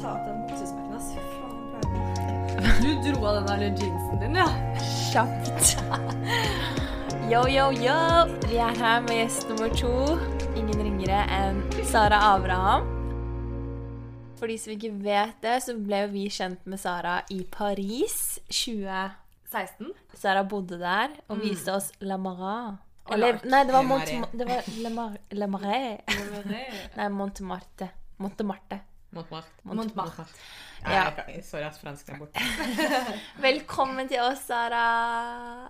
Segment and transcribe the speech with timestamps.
[0.00, 1.12] ta ut den buksesmekken, ass.
[1.14, 2.02] Fy faen, plager.
[2.82, 4.48] Du dro av den der jeansen din, ja.
[5.12, 5.76] Kjapt.
[7.30, 7.96] Yo, yo, yo!
[8.46, 9.92] Vi er her med gjest nummer to.
[10.56, 12.86] Ingen ringere enn Sara Abraham.
[14.36, 18.36] For de som ikke vet det, så ble jo vi kjent med Sara i Paris
[18.52, 19.90] 2016.
[20.14, 22.82] Sara bodde der og viste oss La Marat.
[23.10, 24.02] Eller, nei, det var Le Mont...
[24.02, 24.32] Marais.
[24.32, 25.98] Det var Le, Mar Le Marais.
[26.98, 28.80] Nei, Montmartre.
[29.16, 29.52] Montmartre.
[29.64, 29.94] Montmartre.
[29.96, 30.26] Montmartre.
[30.84, 30.90] Ja.
[30.92, 31.24] Ja.
[31.32, 32.42] jeg Sorry at fransken er borte.
[33.46, 34.82] Velkommen til oss, Sara.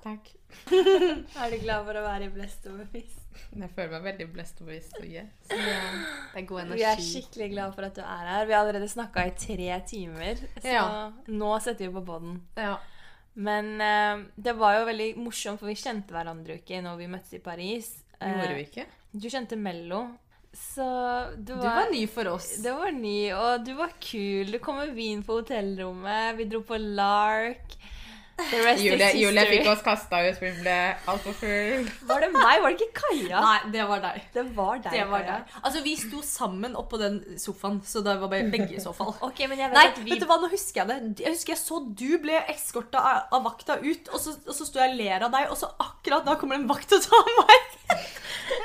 [0.04, 0.32] Takk.
[1.42, 3.22] Er du glad for å være i Blest og fisk?
[3.56, 4.94] Jeg føler meg veldig blest og bevisst.
[5.00, 5.28] Og yes.
[5.50, 6.78] Det er god energi.
[6.80, 8.46] Vi er skikkelig glad for at du er her.
[8.48, 10.84] Vi har allerede snakka i tre timer, så Ja.
[11.28, 12.38] nå setter vi på poden.
[12.56, 12.78] Ja.
[13.36, 17.10] Men uh, det var jo veldig morsomt, for vi kjente hverandre jo ikke når vi
[17.12, 17.90] møttes i Paris.
[18.16, 18.86] Eh, Gjorde vi ikke?
[19.12, 20.02] Du kjente Mello,
[20.56, 20.86] så
[21.36, 22.48] du var, Du var ny for oss.
[22.64, 24.50] Det var ny, og du var kul.
[24.52, 26.36] Du kom med vin på hotellrommet.
[26.38, 27.76] Vi dro på Lark.
[28.36, 30.74] The rest Julie, is Julie fikk oss kasta ut, for vi ble
[31.08, 31.86] altfor full.
[32.10, 32.58] Var det meg?
[32.62, 33.40] Var det ikke Kaja?
[33.40, 34.26] Nei, det var deg.
[34.34, 34.92] Det var deg.
[34.92, 35.38] Det var Kaja.
[35.40, 35.54] deg.
[35.62, 39.14] Altså, vi sto sammen oppå den sofaen, så det var bare begge i så fall.
[39.26, 41.24] Ok, men jeg vet Nei, at vi vet du hva, nå husker jeg det.
[41.24, 44.68] Jeg husker jeg så du ble eskorta av, av vakta ut, og så, og så
[44.68, 47.32] sto jeg og ler av deg, og så akkurat da kommer en vakt og tar
[47.40, 47.74] meg.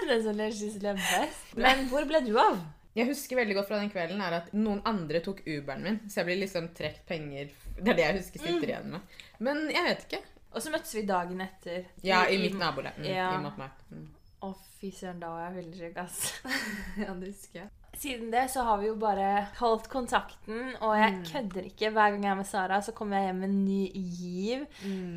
[0.01, 1.51] Det er sånn jeg synes det er best.
[1.57, 2.59] Men hvor ble du av?
[2.97, 6.19] Jeg husker veldig godt fra den kvelden er at noen andre tok Uberen min, så
[6.19, 9.01] jeg ble liksom trukket penger Det er det jeg husker sitter igjen med.
[9.39, 10.21] Men jeg vet ikke.
[10.53, 11.85] Og så møttes vi dagen etter.
[12.03, 12.97] Ja, i mitt nabolag.
[12.99, 13.29] Mm, Ja.
[13.37, 13.85] I Montmartre.
[13.91, 14.07] Mm.
[14.41, 14.49] Å,
[14.81, 16.33] fy søren, da var jeg veldig syk, ass.
[17.03, 17.69] Ja, det husker jeg.
[18.01, 21.89] Siden det så har vi jo bare holdt kontakten, og jeg kødder ikke.
[21.91, 24.63] Hver gang jeg er med Sara, så kommer jeg hjem med en ny giv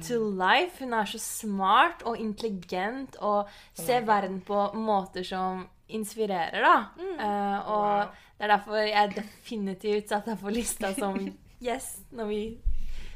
[0.04, 0.82] to life.
[0.82, 3.48] Hun er så smart og intelligent og
[3.78, 6.74] ser verden på måter som inspirerer, da.
[7.14, 8.12] Eh, og Wow.
[8.38, 11.18] det er derfor jeg definitivt satte deg på lista som
[11.64, 12.40] gjest når vi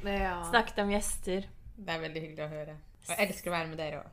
[0.04, 0.36] Ja.
[0.50, 1.44] snakket om gjester.
[1.78, 2.76] Det er veldig hyggelig å høre.
[3.08, 4.08] Og jeg elsker å være med dere òg.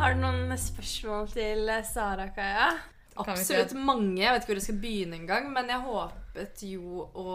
[0.00, 2.70] Har du noen spørsmål til eh, Sara, Kaja?
[3.20, 4.22] Absolutt mange.
[4.22, 7.34] Jeg vet ikke hvor jeg skal begynne engang, men jeg håpet jo å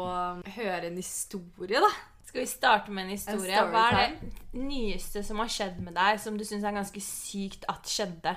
[0.55, 1.91] høre en historie, da.
[2.25, 3.53] Skal vi starte med en historie?
[3.59, 7.03] En Hva er det nyeste som har skjedd med deg, som du syns er ganske
[7.05, 8.33] sykt at skjedde?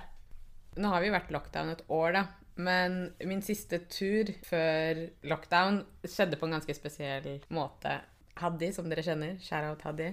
[0.78, 2.26] Nå har vi vært lockdown et år, da.
[2.58, 8.00] Men min siste tur før lockdown skjedde på en ganske spesiell måte.
[8.38, 9.36] Haddy, som dere kjenner.
[9.42, 10.08] Shout-out Haddy.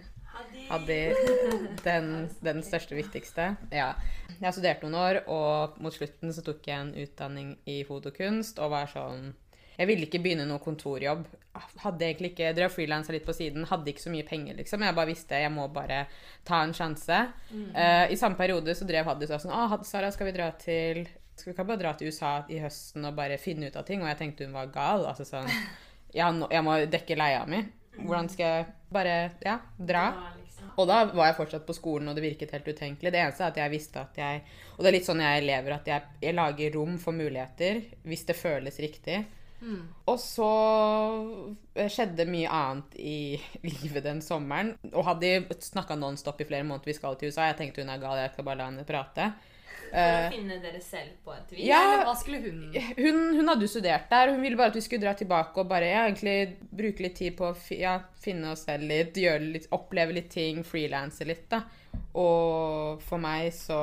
[0.70, 1.00] Haddy,
[1.86, 2.12] den,
[2.44, 3.54] den største, viktigste.
[3.74, 3.94] Ja.
[4.36, 8.60] Jeg har studert noen år, og mot slutten så tok jeg en utdanning i fotokunst
[8.60, 9.30] og var sånn
[9.76, 11.26] Jeg ville ikke begynne noe kontorjobb.
[11.84, 14.84] Hadde egentlig ikke, Drev frilansa litt på siden, hadde ikke så mye penger, liksom.
[14.86, 16.06] Jeg bare visste jeg må bare
[16.48, 17.22] ta en sjanse.
[17.74, 21.06] Eh, I samme periode så drev Haddy sånn Å, Sara, skal vi dra til
[21.44, 24.04] vi ikke bare dra til USA i høsten og bare finne ut av ting?
[24.04, 25.06] Og jeg tenkte hun var gal.
[25.10, 25.50] Altså sånn
[26.16, 27.64] Jeg må dekke leia mi.
[27.96, 30.06] Hvordan skal jeg bare ja, dra?
[30.76, 33.12] Og da var jeg fortsatt på skolen, og det virket helt utenkelig.
[33.14, 34.42] Det eneste er at jeg visste at jeg
[34.76, 38.26] Og det er litt sånn jeg lever, at jeg, jeg lager rom for muligheter hvis
[38.28, 39.24] det føles riktig.
[40.12, 40.50] Og så
[41.74, 43.18] eh, skjedde mye annet i
[43.72, 44.76] livet den sommeren.
[44.92, 47.50] Og hadde snakka nonstop i flere måneder vi skal til USA.
[47.50, 49.32] Jeg tenkte hun er gal, jeg skal bare la henne prate.
[49.90, 51.64] For å Eh, finne dere selv på et vis.
[51.68, 51.80] Ja.
[51.86, 52.60] Eller hva skulle hun
[52.98, 54.34] hun, hun hadde jo studert der.
[54.34, 57.38] Hun ville bare at vi skulle dra tilbake og bare ja, egentlig bruke litt tid
[57.38, 61.64] på å ja, finne oss selv litt, litt, oppleve litt ting, frilanse litt, da.
[62.16, 63.78] Og for meg så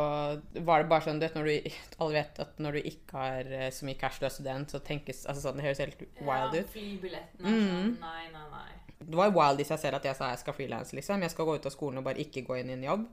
[0.65, 3.51] var det bare sånn du vet, når du, Alle vet at når du ikke har
[3.57, 6.57] eh, så mye cash du er student, så tenkes altså sånn, Det høres helt wild
[6.57, 6.71] ut.
[6.73, 8.71] Flybilletten er sånn Nei, nei, nei.
[9.03, 11.25] Det var wild i seg selv at jeg sa jeg skal frilanse, liksom.
[11.25, 13.09] Jeg skal gå ut av skolen og bare ikke gå inn i en jobb.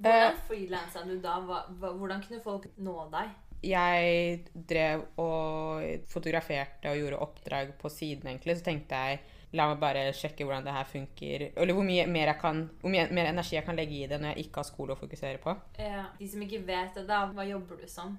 [0.00, 1.36] Hvordan frilansa du da?
[1.80, 3.38] Hvordan kunne folk nå deg?
[3.60, 9.20] jeg drev og fotograferte og gjorde oppdrag på siden, egentlig, så tenkte jeg
[9.58, 11.44] la meg bare sjekke hvordan det her funker.
[11.50, 14.34] Eller hvor mye mer, kan, hvor mye mer energi jeg kan legge i det når
[14.34, 15.54] jeg ikke har skole å fokusere på.
[15.82, 16.06] Ja.
[16.18, 18.14] De som ikke vet det, da, hva jobber du som?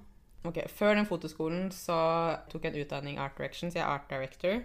[0.46, 1.96] Ok, Før den fotoskolen så
[2.52, 4.60] tok jeg en utdanning Art Direction, så jeg er art director.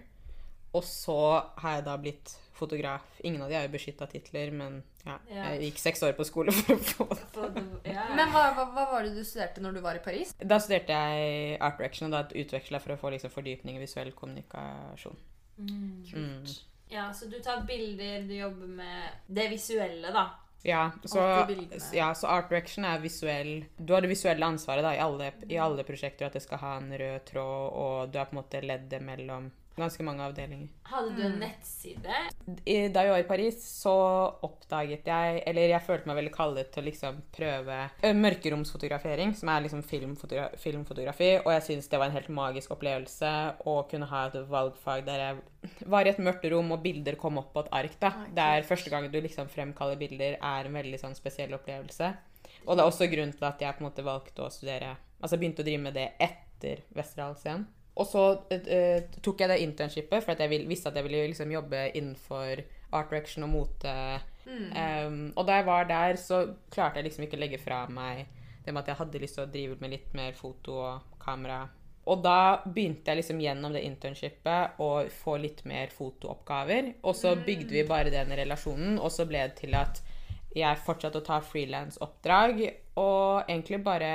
[0.76, 1.20] Og så
[1.62, 3.06] har jeg da blitt fotograf.
[3.26, 6.54] Ingen av de er jo beskytta titler, men ja, jeg gikk seks år på skole
[6.56, 7.26] for å få det.
[7.86, 10.34] Men hva, hva, hva var det du studerte når du var i Paris?
[10.38, 14.12] Da studerte jeg art direction, og da utveksla for å få liksom fordypning i visuell
[14.18, 15.22] kommunikasjon.
[15.58, 16.44] Mm.
[16.94, 20.28] ja, så du tar bilder, du jobber med det visuelle, da.
[20.66, 21.22] Ja, så,
[21.94, 25.60] ja, så art direction er visuell Du har det visuelle ansvaret da, i alle, i
[25.62, 28.62] alle prosjekter, at det skal ha en rød tråd, og du er på en måte
[28.66, 30.70] leddet mellom ganske mange avdelinger.
[30.90, 32.20] Hadde du en nettside?
[32.94, 33.94] Da jeg var i Paris, så
[34.46, 39.52] oppdaget jeg Eller jeg følte meg veldig kallet til å liksom prøve eh, mørkeromsfotografering, som
[39.54, 43.34] er liksom filmfotogra filmfotografi, og jeg syns det var en helt magisk opplevelse
[43.70, 47.40] å kunne ha et valgfag der jeg var i et mørkt rom, og bilder kom
[47.42, 47.98] opp på et ark.
[48.02, 48.14] da.
[48.34, 52.14] Det er første gang du liksom fremkaller bilder, er en veldig sånn spesiell opplevelse.
[52.66, 55.40] Og det er også grunnen til at jeg på en måte valgte å studere Altså
[55.42, 57.64] begynte å drive med det etter Westerdals igjen.
[57.98, 61.54] Og så uh, tok jeg det internshipet, for jeg vil, visste at jeg ville liksom
[61.54, 62.62] jobbe innenfor
[62.94, 63.94] art direction og mote.
[64.48, 68.28] Um, og da jeg var der, så klarte jeg liksom ikke å legge fra meg
[68.64, 71.62] det med at jeg hadde lyst til å drive med litt mer foto og kamera.
[72.08, 76.94] Og da begynte jeg liksom gjennom det internshipet å få litt mer fotooppgaver.
[77.04, 80.00] Og så bygde vi bare den relasjonen, og så ble det til at
[80.56, 82.62] jeg fortsatte å ta frilansoppdrag,
[83.00, 84.12] og egentlig bare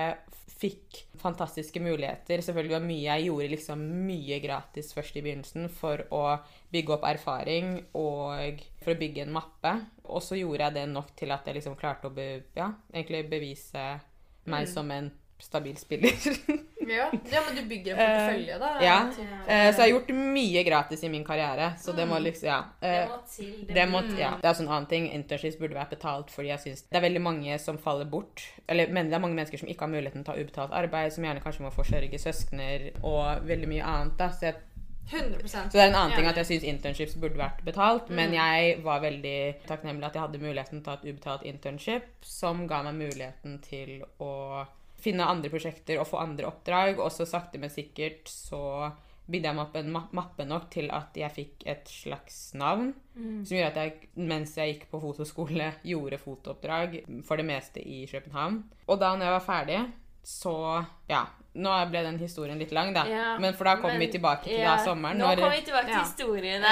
[0.63, 2.43] fikk fantastiske muligheter.
[2.45, 6.23] Selvfølgelig var mye jeg gjorde liksom mye gratis først i begynnelsen for å
[6.73, 9.75] bygge opp erfaring og for å bygge en mappe.
[10.07, 12.29] Og så gjorde jeg det nok til at jeg liksom klarte å be,
[12.59, 13.87] ja, egentlig bevise
[14.51, 15.11] meg som en
[15.43, 16.13] stabil spiller.
[16.83, 17.05] Ja.
[17.31, 18.69] ja, men du bygger en portefølje, da.
[18.83, 18.95] ja.
[19.47, 22.57] Eh, så jeg har gjort mye gratis i min karriere, så det må liksom Ja.
[22.83, 23.53] Det Eh, må til.
[23.69, 24.33] det, må, ja.
[24.41, 25.07] det er også en annen ting.
[25.15, 28.43] Internships burde vært betalt fordi jeg synes det er veldig mange som faller bort.
[28.67, 31.15] Eller men det er mange mennesker som ikke har muligheten til å ta ubetalt arbeid,
[31.15, 34.19] som gjerne kanskje må forsørge søskner og veldig mye annet.
[34.19, 34.29] da.
[34.35, 34.59] Så, jeg,
[35.13, 38.35] 100% så det er en annen ting at jeg syns internships burde vært betalt, men
[38.35, 39.39] jeg var veldig
[39.71, 43.61] takknemlig at jeg hadde muligheten til å ta et ubetalt internship, som ga meg muligheten
[43.71, 44.35] til å
[45.03, 48.63] finne andre prosjekter og få andre oppdrag, og så sakte, men sikkert så
[49.33, 52.91] bygde jeg meg opp en mappe nok til at jeg fikk et slags navn.
[53.15, 58.03] Som gjorde at jeg, mens jeg gikk på fotoskole, gjorde fotooppdrag for det meste i
[58.11, 58.59] København.
[58.89, 59.79] Og da når jeg var ferdig,
[60.27, 60.57] så
[61.09, 61.27] Ja.
[61.55, 63.03] Nå ble den historien litt lang, da.
[63.05, 65.19] Ja, men for da kommer vi tilbake til ja, da sommeren.
[65.21, 66.05] Nå kommer vi tilbake til Ja.
[66.07, 66.63] historien.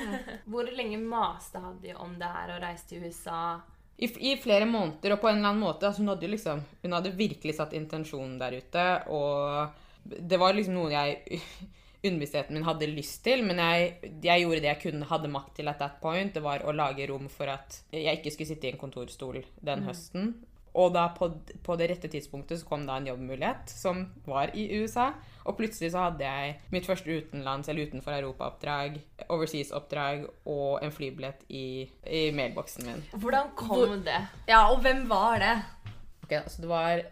[0.50, 3.60] Hvor lenge maste Hadde om det her og reiste til USA?
[4.00, 5.88] I, I flere måneder, og på en eller annen måte.
[5.88, 10.78] Altså hun, hadde liksom, hun hadde virkelig satt intensjonen der ute, og det var liksom
[10.78, 11.20] noe jeg
[12.00, 15.68] Underbevisstheten min hadde lyst til, men jeg, jeg gjorde det jeg kunne, hadde makt til
[15.68, 16.32] at that point.
[16.32, 19.84] Det var å lage rom for at jeg ikke skulle sitte i en kontorstol den
[19.84, 20.30] høsten.
[20.74, 21.26] Og da på,
[21.66, 25.08] på det rette tidspunktet så kom da en jobbmulighet som var i USA.
[25.48, 29.00] Og plutselig så hadde jeg mitt første utenlands- eller utenfor Europa-oppdrag,
[29.32, 33.02] overseas-oppdrag og en flybillett i, i mailboksen min.
[33.18, 34.20] Hvordan kom det?
[34.48, 35.54] Ja, og hvem var det?
[36.24, 37.02] Ok, altså det var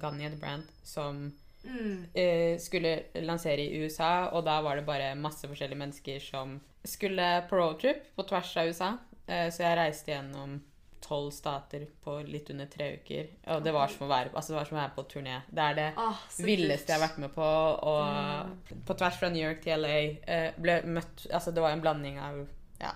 [0.00, 1.32] Gagne the Brand som
[1.66, 2.04] Mm.
[2.14, 2.92] eh, skulle
[3.26, 8.04] lansere i USA, og da var det bare masse forskjellige mennesker som skulle på roadtrip
[8.14, 8.90] på tvers av USA.
[9.26, 10.60] Eh, så jeg reiste gjennom
[11.00, 13.28] tolv stater på litt under tre uker.
[13.54, 15.40] Og det var som å være, altså det var som å være på turné.
[15.48, 17.48] Det er det Ah, villeste jeg har vært med på.
[17.92, 19.96] Og på tvers fra New York til LA
[20.26, 22.40] eh, ble møtt Altså det var en blanding av
[22.80, 22.92] ja,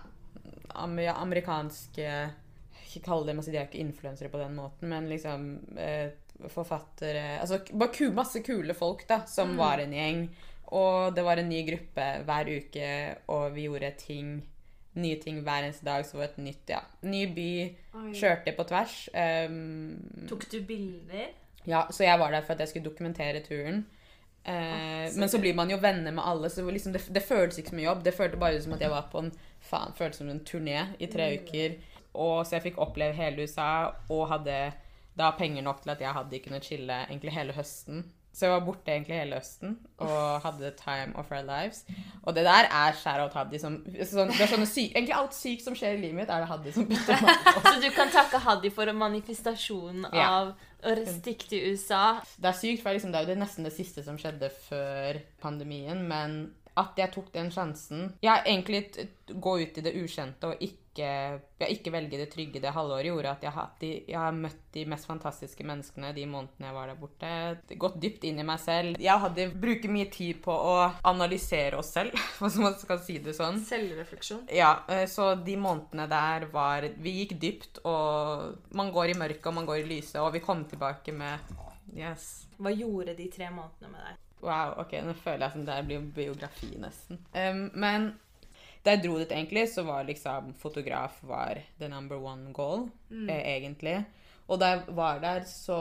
[0.76, 2.08] am ja, amerikanske
[2.84, 5.48] Ikke kalle dem altså De er ikke influensere på den måten, men liksom
[5.78, 6.12] eh,
[6.50, 10.24] forfattere Altså bare masse kule folk da, som var en gjeng.
[10.76, 12.90] Og det var en ny gruppe hver uke,
[13.34, 14.36] og vi gjorde ting
[15.00, 16.04] nye ting hver eneste dag.
[16.06, 16.80] Så var det et nytt, ja.
[17.02, 17.50] Ny by.
[18.00, 18.10] Oi.
[18.16, 18.96] Kjørte på tvers.
[19.14, 21.30] Um, Tok du bilder?
[21.68, 23.82] ja, så jeg var der for at jeg skulle dokumentere turen.
[24.44, 27.74] Eh, men så blir man jo venner med alle, så liksom det, det føltes ikke
[27.74, 28.04] som en jobb.
[28.04, 31.06] Det føltes bare som at jeg var på en faen, føltes som en turné i
[31.12, 31.76] tre uker.
[32.14, 34.56] Og Så jeg fikk oppleve hele USA og hadde
[35.18, 38.04] da penger nok til at jeg hadde kunnet chille egentlig hele høsten.
[38.32, 41.80] Så jeg var borte egentlig hele høsten og hadde time of our lives.
[42.22, 45.64] Og det der er shout-out Haddy som sånn, det er sånne syk, Egentlig alt sykt
[45.66, 47.62] som skjer i livet mitt, er det Haddy som putter meg på.
[47.66, 50.28] Så du kan takke Haddy for manifestasjonen Ja.
[50.30, 50.52] av
[50.86, 52.20] å stikke til USA?
[52.38, 55.18] Det er sykt, for liksom, det er jo det nesten det siste som skjedde før
[55.42, 56.38] pandemien, men
[56.78, 61.08] at jeg tok den sjansen Jeg egentlig gå ut i det ukjente og ikke,
[61.66, 65.06] ikke velge det trygge det halvåret gjorde at jeg har, jeg har møtt de mest
[65.06, 67.30] fantastiske menneskene de månedene jeg var der borte.
[67.80, 69.00] Gått dypt inn i meg selv.
[69.02, 70.74] Jeg hadde bruker mye tid på å
[71.10, 73.58] analysere oss selv, hvis man skal si det sånn.
[73.66, 74.44] Selvrefleksjon.
[74.54, 79.50] Ja, eh, så de månedene der var Vi gikk dypt, og man går i mørket,
[79.50, 81.50] og man går i lyset, og vi kom tilbake med
[81.96, 82.46] Yes.
[82.60, 84.18] Hva gjorde de tre månedene med deg?
[84.40, 87.20] Wow, ok, nå føler jeg som det blir biografi nesten.
[87.34, 88.12] Um, men
[88.84, 93.42] da jeg dro dit egentlig, så var liksom fotograf var the number one goal, eh,
[93.56, 93.98] egentlig.
[94.48, 95.76] Og da jeg var der, så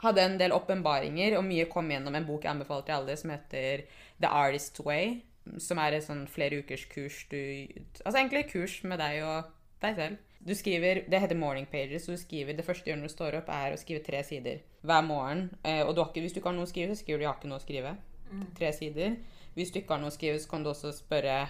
[0.00, 3.16] hadde jeg en del åpenbaringer, og mye kom gjennom en bok jeg anbefaler til alle,
[3.20, 3.82] som heter
[4.20, 5.18] The Artist's Way.
[5.60, 9.50] Som er et sånn flere ukers kurs du Altså egentlig kurs med deg og
[9.82, 10.22] deg selv.
[10.40, 12.04] Du skriver, Det heter Morning Pages.
[12.04, 14.22] så du skriver, Det første du gjør når du står opp, er å skrive tre
[14.24, 15.48] sider hver morgen.
[15.64, 17.32] Eh, og du ikke, hvis du ikke har noe å skrive, så skriver du 'jeg
[17.32, 17.96] har ikke noe å skrive'.
[18.58, 19.16] tre sider.
[19.54, 21.48] Hvis du ikke har noe å skrive, så kan du også spørre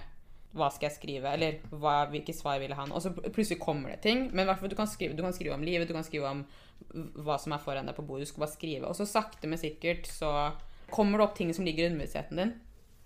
[0.55, 2.85] hva skal jeg skrive, eller hva, hvilke svar vil jeg ha.
[2.85, 4.31] Og så plutselig kommer det ting.
[4.33, 6.45] Men du kan, skrive, du kan skrive om livet, du kan skrive om
[7.25, 8.29] hva som er foran deg på bordet.
[8.29, 8.87] Du skal bare skrive.
[8.87, 10.53] Og så sakte, men sikkert så
[10.91, 12.55] kommer det opp ting som ligger i underbevisstheten din.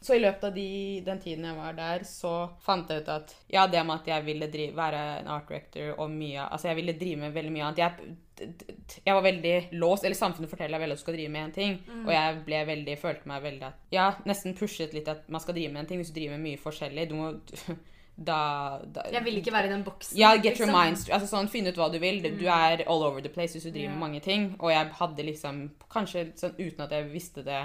[0.00, 0.68] Så i løpet av de,
[1.06, 2.32] den tiden jeg var der, så
[2.62, 5.97] fant jeg ut at ja, det med at jeg ville drive, være en art director
[5.97, 7.80] og mye Altså, jeg ville drive med veldig mye annet.
[7.82, 11.47] Jeg, jeg var veldig låst, eller samfunnet forteller deg veldig at du skal drive med
[11.49, 15.28] én ting, og jeg ble veldig, følte meg veldig at Ja, nesten pushet litt at
[15.28, 17.09] man skal drive med en ting hvis du driver med mye forskjellig.
[17.11, 17.33] Du må
[18.18, 20.18] Da, da Jeg vil ikke være i den boksen.
[20.18, 20.75] ja, get your liksom.
[20.75, 21.11] mind.
[21.14, 22.18] Altså sånn, Finn ut hva du vil.
[22.35, 24.57] Du er all over the place hvis du driver med mange ting.
[24.59, 25.61] Og jeg hadde liksom,
[25.92, 27.61] kanskje sånn uten at jeg visste det,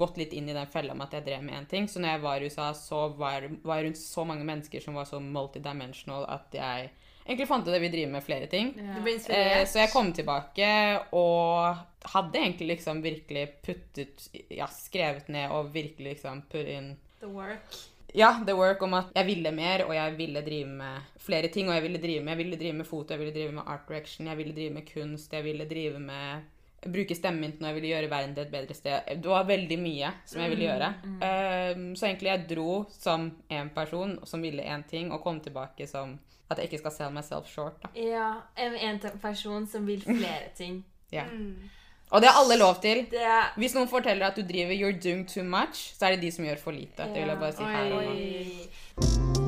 [0.00, 1.88] gått litt inn i den fella med at jeg drev med én ting.
[1.90, 4.96] Så når jeg var i USA, så var, var jeg rundt så mange mennesker som
[4.96, 6.90] var så multidimensional at jeg
[7.26, 8.72] egentlig fant ut at jeg vil drive med flere ting.
[8.76, 8.96] Ja.
[9.36, 10.70] Eh, så jeg kom tilbake
[11.12, 11.76] og
[12.14, 17.74] hadde egentlig liksom virkelig puttet Ja, skrevet ned og virkelig liksom put in The work.
[18.14, 21.68] ja, the work om at jeg ville mer, og jeg ville drive med flere ting.
[21.68, 23.84] Og jeg ville drive med, jeg ville drive med foto, jeg ville drive med art
[23.88, 26.40] direction, jeg ville drive med kunst, jeg ville drive med
[26.80, 29.10] Bruke stemmen min når jeg ville gjøre verden til et bedre sted.
[29.20, 30.88] Det var veldig mye som jeg ville gjøre.
[31.04, 35.86] Um, så egentlig jeg dro som en person som ville én ting, og kom tilbake
[35.90, 36.18] som
[36.50, 37.76] at jeg ikke skal sell myself short.
[37.82, 37.92] da.
[37.94, 40.80] Ja, en, en person som vil flere ting.
[41.12, 41.24] Ja.
[42.10, 43.04] Og det har alle lov til.
[43.10, 46.32] Det Hvis noen forteller at du driver 'you're doing too much', så er det de
[46.32, 47.06] som gjør for lite.
[47.06, 49.39] Det vil jeg bare si her og nå.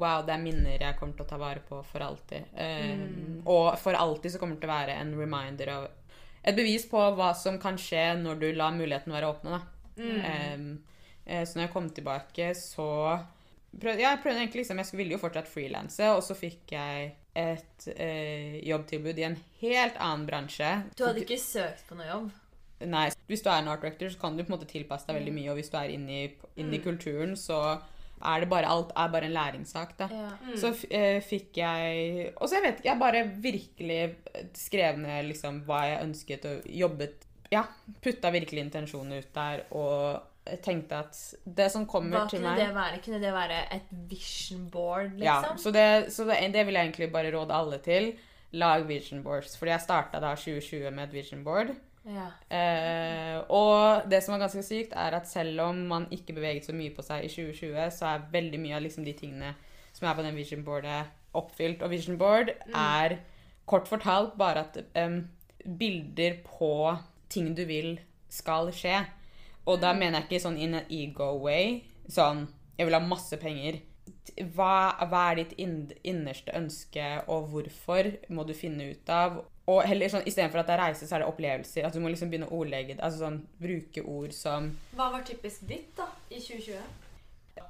[0.00, 2.46] Wow, det er minner jeg kommer til å ta vare på for alltid.
[2.56, 5.88] Um, Og for alltid så kommer det til å være en reminder av
[6.40, 9.58] Et bevis på hva som kan skje når du lar muligheten være åpne.
[9.58, 9.60] Da.
[10.00, 10.70] Um,
[11.28, 12.86] så når jeg kom tilbake, så
[13.76, 17.10] prøvde, ja, jeg prøvde egentlig liksom, Jeg ville jo fortsatt frilanse, og så fikk jeg
[17.38, 20.70] et eh, jobbtilbud i en helt annen bransje.
[20.98, 22.30] Du hadde ikke søkt på noe jobb?
[22.90, 25.20] Nei, Hvis du er en art director, så kan du på en måte tilpasse deg
[25.20, 25.50] veldig mye.
[25.52, 26.26] Og hvis du er inne i,
[26.56, 27.60] inne i kulturen, så
[28.22, 30.08] er det bare alt er bare en læringssak, da.
[30.12, 30.30] Ja.
[30.56, 34.16] Så f- eh, fikk jeg Og så jeg vet ikke, jeg bare virkelig
[34.54, 37.64] skrev ned liksom hva jeg ønsket, og jobbet Ja,
[38.02, 40.22] putta virkelig intensjonen ut der, og
[40.62, 42.98] tenkte at det som kommer Hva til kunne det være?
[43.04, 45.58] Kunne det være et vision board, ja, liksom?
[45.58, 48.12] så, det, så det, det vil jeg egentlig bare råde alle til.
[48.52, 49.56] Lag vision boards.
[49.58, 51.68] Fordi jeg starta da 2020 med et vision board.
[52.08, 52.30] Ja.
[52.48, 56.74] Eh, og det som er ganske sykt, er at selv om man ikke beveget så
[56.76, 59.52] mye på seg i 2020, så er veldig mye av liksom de tingene
[59.92, 61.82] som er på den vision boardet, oppfylt.
[61.84, 63.18] Og vision board er
[63.68, 65.22] kort fortalt bare at um,
[65.78, 66.72] bilder på
[67.30, 67.98] ting du vil
[68.30, 69.02] skal skje.
[69.68, 71.82] Og da mener jeg ikke sånn in an ego way.
[72.10, 73.82] Sånn Jeg vil ha masse penger.
[74.56, 75.52] Hva, hva er ditt
[76.08, 79.42] innerste ønske, og hvorfor, må du finne ut av.
[79.70, 81.86] Og heller sånn, Istedenfor at det er reise, så er det opplevelser.
[81.86, 83.02] At du må liksom begynne å ordlegge det.
[83.06, 87.08] Altså sånn, Bruke ord som Hva var typisk ditt da, i 2020?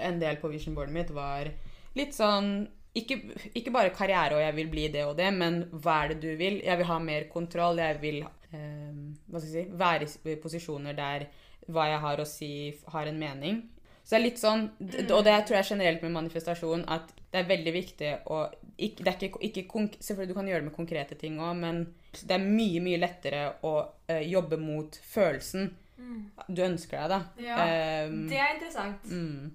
[0.00, 1.50] En del på vision boardet mitt var
[1.98, 3.16] litt sånn ikke,
[3.54, 6.30] ikke bare karriere og jeg vil bli det og det, men hva er det du
[6.38, 6.58] vil?
[6.64, 7.78] Jeg vil ha mer kontroll.
[7.78, 8.96] Jeg vil eh,
[9.30, 11.28] hva skal jeg si, være i posisjoner der
[11.70, 12.50] hva jeg har å si,
[12.90, 13.60] har en mening.
[14.02, 14.62] Så det er litt sånn,
[15.14, 18.40] Og det tror jeg generelt med manifestasjon, at det er veldig viktig å
[18.86, 21.54] ikke, det er ikke, ikke konk Selvfølgelig du kan gjøre det med konkrete ting òg,
[21.60, 21.82] men
[22.16, 23.74] det er mye, mye lettere å
[24.10, 25.70] uh, jobbe mot følelsen
[26.48, 27.18] du ønsker deg, da.
[27.44, 27.56] Ja,
[28.08, 29.04] um, Det er interessant.
[29.04, 29.50] mm.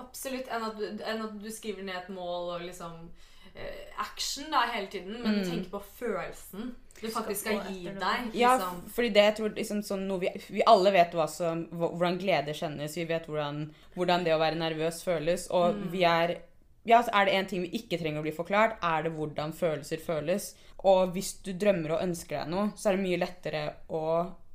[0.00, 0.46] Absolutt.
[0.48, 4.62] Enn at, du, enn at du skriver ned et mål og liksom uh, action da
[4.72, 5.42] hele tiden, men Mm.
[5.42, 8.30] du tenker på følelsen du faktisk skal gi deg.
[8.30, 8.38] Liksom.
[8.38, 8.58] Ja,
[8.92, 12.52] fordi det jeg tror liksom sånn noe vi, vi alle vet hva som, hvordan glede
[12.56, 12.96] kjennes.
[12.96, 13.62] Vi vet hvordan,
[13.94, 15.46] hvordan det å være nervøs føles.
[15.56, 16.36] Og vi er
[16.84, 19.52] ja, så Er det én ting vi ikke trenger å bli forklart, er det hvordan
[19.52, 20.54] følelser føles.
[20.84, 24.04] Og hvis du drømmer og ønsker deg noe, så er det mye lettere å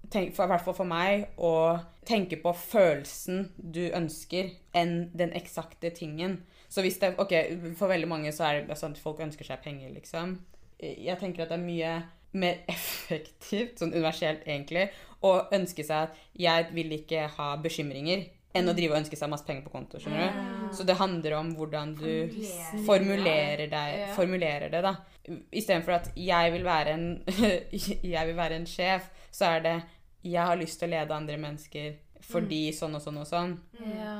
[0.10, 1.54] tenke, for, I hvert fall for meg å
[2.06, 6.40] tenke på følelsen du ønsker, enn den eksakte tingen.
[6.70, 7.34] Så hvis det, ok,
[7.78, 10.40] For veldig mange så er det sånn at folk ønsker seg penger, liksom.
[10.82, 11.96] Jeg tenker at det er mye
[12.36, 14.90] mer effektivt, sånn universelt egentlig,
[15.22, 19.32] å ønske seg at jeg vil ikke ha bekymringer, enn å drive og ønske seg
[19.32, 20.02] masse penger på konto.
[20.02, 20.55] skjønner du?
[20.76, 24.14] Så det handler om hvordan du formulerer, formulerer, deg, Ja.
[24.16, 24.82] formulerer det.
[24.84, 24.96] da.
[25.52, 27.06] Istedenfor at jeg vil, være en,
[28.16, 29.76] jeg vil være en sjef, så er det
[30.26, 31.94] jeg har lyst til å lede andre mennesker
[32.26, 33.52] fordi sånn og sånn og sånn.
[33.86, 34.16] Ja.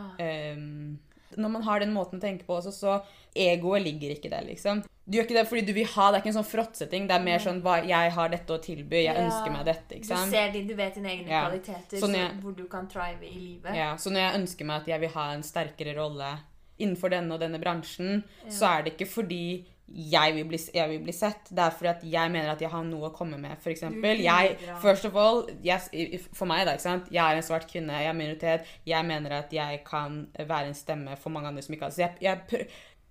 [0.54, 1.00] Um,
[1.36, 3.00] når man har den måten å tenke på også, så
[3.36, 4.84] egoet ligger ikke der, liksom.
[5.06, 7.04] Du gjør ikke det fordi du vil ha, det er ikke en sånn fråtseting.
[7.08, 9.22] Det er mer sånn hva, jeg har dette å tilby, jeg Ja.
[9.28, 9.96] ønsker meg dette.
[10.00, 10.32] Ikke sant?
[10.32, 11.44] Du ser din, du vet dine egne Ja.
[11.50, 13.76] kvaliteter, så, jeg- hvor du kan thrive i livet.
[13.76, 16.40] Ja, så når jeg ønsker meg at jeg vil ha en sterkere rolle
[16.80, 21.00] innenfor denne og denne bransjen, så er det ikke fordi jeg vil, bli, jeg vil
[21.04, 21.46] bli sett.
[21.54, 23.56] Det er fordi at jeg mener at jeg har noe å komme med.
[23.64, 25.90] Eksempel, jeg, first of all, yes,
[26.34, 27.06] for meg, da, ikke sant?
[27.12, 28.66] jeg er en svart kvinne, jeg er minoritet.
[28.88, 31.98] Jeg mener at jeg kan være en stemme for mange andre som ikke har Så
[31.98, 32.68] jeg, jeg,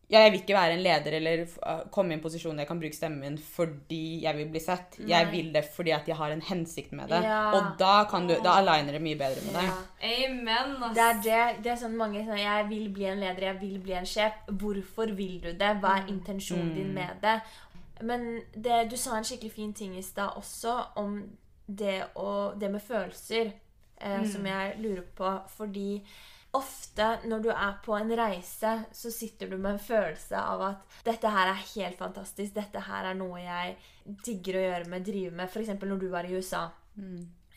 [0.09, 2.69] prø- jeg vil ikke være en leder eller uh, komme i en posisjon der jeg
[2.69, 4.99] kan bruke stemmen min fordi jeg vil bli sett.
[5.09, 7.23] Jeg vil det fordi at jeg har en hensikt med det.
[7.25, 7.53] Ja.
[7.57, 9.71] Og da, kan du, da aligner det mye bedre med deg.
[9.71, 10.15] Ja.
[10.29, 10.83] Amen.
[10.83, 10.95] ass.
[10.95, 11.65] Det er det.
[11.65, 14.45] Det er sånn mange sier jeg vil bli en leder, jeg vil bli en sjef.
[14.49, 15.73] Hvorfor vil du det?
[15.81, 17.39] Hva er intensjonen din med det?
[18.03, 21.19] Men det, du sa en skikkelig fin ting i stad også om
[21.67, 23.53] det, å, det med følelser,
[24.01, 25.31] eh, som jeg lurer på.
[25.57, 25.89] Fordi
[26.55, 30.99] ofte når du er på en reise, så sitter du med en følelse av at
[31.07, 32.55] dette her er helt fantastisk.
[32.57, 33.77] Dette her er noe jeg
[34.27, 35.51] digger å gjøre med, drive med.
[35.51, 35.75] F.eks.
[35.83, 36.69] når du var i USA.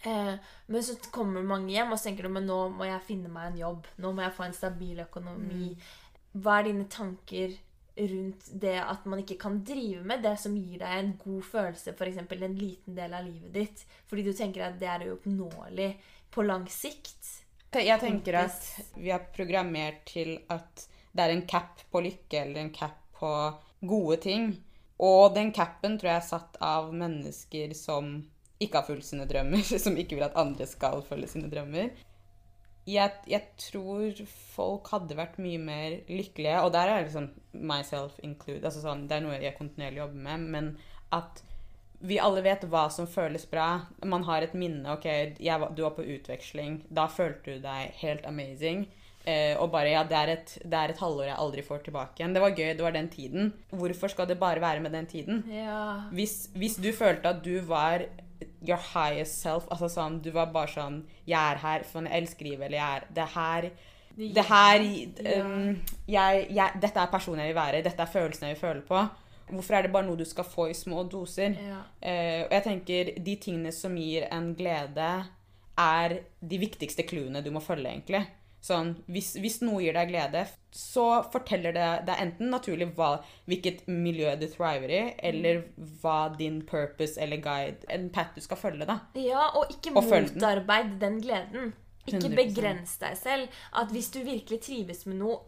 [0.05, 0.33] Eh,
[0.67, 3.61] men så kommer mange hjem og tenker du, men nå må jeg finne meg en
[3.63, 3.87] jobb.
[4.01, 5.71] Nå må jeg få en stabil økonomi.
[6.37, 7.55] Hva er dine tanker
[7.97, 11.95] rundt det at man ikke kan drive med det som gir deg en god følelse,
[11.97, 12.19] f.eks.
[12.21, 15.89] en liten del av livet ditt, fordi du tenker at det er uoppnåelig
[16.33, 17.46] på lang sikt?
[17.75, 18.63] Jeg tenker at
[18.95, 23.29] vi er programmert til at det er en cap på lykke eller en cap på
[23.81, 24.51] gode ting.
[25.03, 28.15] Og den capen tror jeg er satt av mennesker som
[28.61, 31.91] ikke har fulgt sine drømmer, som ikke vil at andre skal følge sine drømmer.
[32.87, 34.21] Jeg, jeg tror
[34.55, 38.63] folk hadde vært mye mer lykkelige, og der er liksom myself included.
[38.63, 40.69] Altså sånn, det er noe jeg kontinuerlig jobber med, men
[41.13, 41.43] at
[41.99, 43.81] vi alle vet hva som føles bra.
[44.05, 44.85] Man har et minne.
[44.93, 45.05] ok,
[45.39, 46.83] jeg, Du var på utveksling.
[46.89, 48.85] Da følte du deg helt amazing.
[49.27, 52.21] Eh, og bare ja, det er, et, det er et halvår jeg aldri får tilbake
[52.21, 52.37] igjen.
[52.37, 53.51] Det var gøy, det var den tiden.
[53.75, 55.43] Hvorfor skal det bare være med den tiden?
[55.51, 56.07] Ja.
[56.15, 58.05] Hvis, hvis du følte at du var
[58.61, 62.47] your highest self, altså sånn, du var bare sånn Jeg er her, for jeg elsker
[62.47, 63.69] livet, eller jeg er Det her
[64.17, 64.81] det her
[65.43, 65.75] um,
[66.09, 67.83] jeg, jeg, Dette er personen jeg vil være.
[67.85, 69.03] Dette er følelsen jeg vil føle på.
[69.49, 71.55] Hvorfor er det bare noe du skal få i små doser?
[71.55, 71.81] Ja.
[72.01, 75.11] Eh, og jeg tenker de tingene som gir en glede,
[75.77, 78.25] er de viktigste clouene du må følge, egentlig.
[78.67, 80.41] Sånn, hvis, hvis noe gir deg glede,
[80.73, 83.11] så forteller det deg enten naturlig hva,
[83.47, 85.61] hvilket miljø du thriver i, eller
[86.01, 88.97] hva din purpose eller guide En path du skal følge, da.
[89.21, 90.99] Ja, og ikke Og motarbeid den.
[91.05, 91.75] den gleden.
[92.07, 92.35] Ikke 100%.
[92.39, 93.61] begrens deg selv.
[93.75, 95.39] At hvis du virkelig trives med noe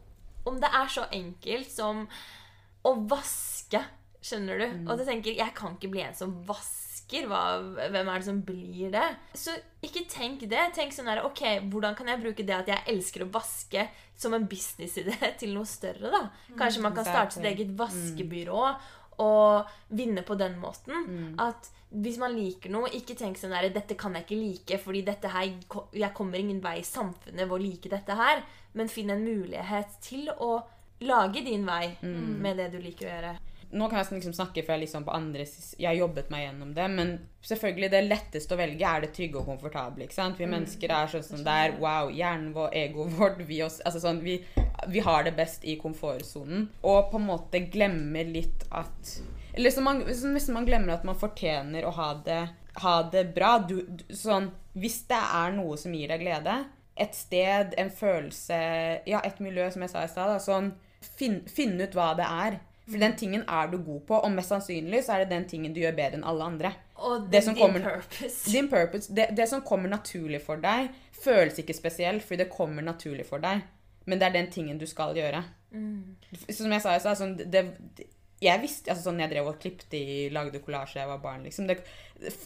[0.48, 2.06] Om det er så enkelt som
[2.88, 3.82] å vaske,
[4.24, 4.68] skjønner du?
[4.68, 4.86] Mm.
[4.88, 6.86] Og du tenker 'Jeg kan ikke bli en som vasker'.
[7.10, 7.58] Hva,
[7.90, 9.18] hvem er det som blir det?
[9.34, 10.62] Så ikke tenk det.
[10.76, 14.34] Tenk sånn her Ok, hvordan kan jeg bruke det at jeg elsker å vaske, som
[14.34, 16.30] en businessidé til noe større, da?
[16.56, 18.62] Kanskje man kan starte sitt eget vaskebyrå
[19.20, 21.36] og vinne på den måten.
[21.40, 25.02] At hvis man liker noe, ikke tenk sånn der 'Dette kan jeg ikke like, fordi
[25.02, 25.50] dette her,
[25.94, 28.44] jeg kommer ingen vei i samfunnet ved å like dette her'.
[28.74, 30.62] Men finn en mulighet til å
[31.00, 33.38] lage din vei med det du liker å gjøre.
[33.70, 36.72] Nå kan jeg liksom snakke for jeg liksom på andre Jeg har jobbet meg gjennom
[36.74, 37.12] det, men
[37.46, 40.08] selvfølgelig det letteste å velge er det trygge og komfortable.
[40.08, 40.40] ikke sant?
[40.42, 41.76] Vi mennesker er sånn som det er.
[41.78, 44.40] Wow, hjernen vår, egoet vårt vi, oss, altså sånn, vi,
[44.90, 46.66] vi har det best i komfortsonen.
[46.82, 49.14] Og på en måte glemmer litt at
[49.54, 52.42] Eller så man, så nesten man glemmer at man fortjener å ha det,
[52.82, 53.60] ha det bra.
[53.70, 56.58] Du, du, sånn, hvis det er noe som gir deg glede,
[57.00, 58.58] et sted, en følelse
[59.08, 60.40] Ja, et miljø, som jeg sa i stad.
[60.42, 62.60] Sånn, finn, finn ut hva det er.
[62.90, 65.74] For den tingen er du god på, og mest sannsynlig så er det den tingen
[65.76, 66.72] du gjør bedre enn alle andre.
[66.98, 68.52] Og Det det din kommer- purpose.
[68.52, 70.90] Din purpose, det, det som kommer naturlig for deg,
[71.24, 73.62] føles ikke spesielt, fordi det kommer naturlig for deg.
[74.06, 75.44] Men det er den tingen du skal gjøre.
[76.50, 77.62] Som jeg sa i stad, sånn, det,
[77.98, 78.08] det,
[78.40, 81.44] jeg visste, altså sånn jeg drev og klippte i, lagde kollasje da jeg var barn,
[81.44, 81.68] liksom.
[81.68, 81.80] Det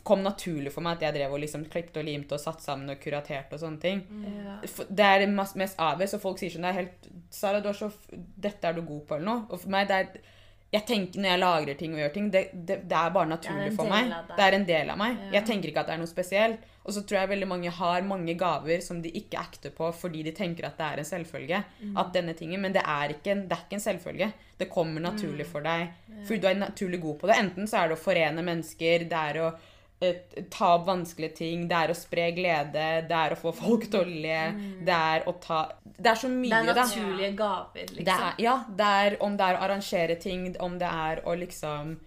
[0.06, 2.94] kom naturlig for meg at jeg drev og liksom klippte og limte og satt sammen
[2.94, 4.02] og kuraterte og sånne ting.
[4.26, 4.58] Ja.
[4.90, 7.78] Det er det mest avgjørende, og folk sier sånn det er helt, Sara, du er
[7.78, 9.46] så, dette er du god på, eller noe.
[9.50, 10.32] Og for meg, det er
[10.74, 13.74] jeg tenker Når jeg lagrer ting og gjør ting, det, det, det er bare naturlig
[13.78, 14.10] for meg.
[14.32, 15.20] Det er en del av meg.
[15.28, 15.36] Ja.
[15.36, 16.64] Jeg tenker ikke at det er noe spesielt.
[16.86, 20.24] Og så tror jeg veldig mange har mange gaver som de ikke acter på fordi
[20.24, 21.63] de tenker at det er en selvfølge.
[21.82, 21.98] Mm.
[21.98, 24.32] At denne tingen, Men det er ikke en, det er ikke en selvfølge.
[24.60, 25.08] Det kommer Mm.
[25.13, 25.89] naturlig for deg
[26.28, 27.36] fordi du er naturlig god på det.
[27.39, 29.54] Enten så er det å forene mennesker, det er å
[30.02, 30.15] eh,
[30.52, 34.02] ta opp vanskelige ting, det er å spre glede, det er å få folk til
[34.02, 34.39] å le,
[34.84, 36.62] det er å ta Det er så mye, da.
[36.63, 36.84] Det er da.
[36.84, 38.04] naturlige gaver, liksom.
[38.06, 41.36] Det er, ja, det er om det er å arrangere ting, om det er å
[41.39, 42.00] liksom Mm.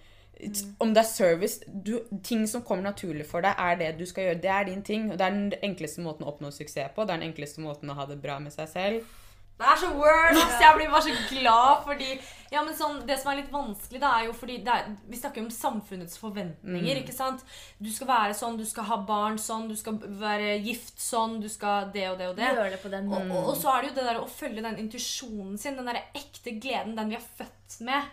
[0.78, 4.28] Om det er service du, Ting som kommer naturlig for deg, er det du skal
[4.28, 4.40] gjøre.
[4.42, 5.10] Det er din ting.
[5.10, 7.06] og Det er den enkleste måten å oppnå suksess på.
[7.06, 9.14] Det er den enkleste måten å ha det bra med seg selv.
[9.56, 10.36] Det er så word!
[10.36, 10.58] ass.
[10.60, 12.08] Jeg blir bare så glad fordi
[12.52, 15.16] ja, men sånn, Det som er litt vanskelig, da, er jo fordi det er, Vi
[15.16, 17.00] snakker om samfunnets forventninger.
[17.00, 17.40] ikke sant?
[17.80, 21.48] Du skal være sånn, du skal ha barn sånn, du skal være gift sånn, du
[21.48, 22.52] skal det og det og det.
[22.52, 24.66] Gjør det på den Og, og, og så er det jo det der å følge
[24.68, 28.12] den intuisjonen sin, den der ekte gleden, den vi er født med.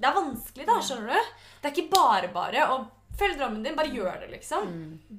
[0.00, 0.78] Det er vanskelig, da.
[0.86, 1.36] skjønner du?
[1.60, 2.78] Det er ikke bare bare å
[3.20, 3.76] følge drømmen din.
[3.76, 4.70] Bare gjør det, liksom.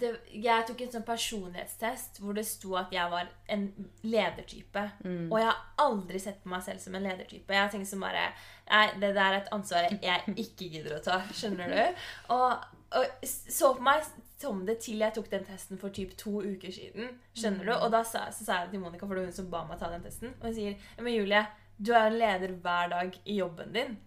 [0.01, 3.67] det, jeg tok en sånn personlighetstest hvor det sto at jeg var en
[4.07, 4.85] ledertype.
[5.29, 7.53] Og jeg har aldri sett på meg selv som en ledertype.
[7.53, 8.31] Jeg har tenkt som bare
[8.71, 11.17] Nei, det der er et ansvar jeg ikke gidder å ta.
[11.35, 12.03] Skjønner du?
[12.37, 14.05] Og, og så på meg
[14.41, 17.11] som det til jeg tok den testen for typ to uker siden.
[17.37, 17.73] Skjønner du?
[17.75, 19.77] Og da sa, så sa jeg til Monica, for det var hun som ba meg
[19.79, 21.43] ta den testen, og hun sier «Ja, Men Julie,
[21.81, 23.97] du er leder hver dag i jobben din.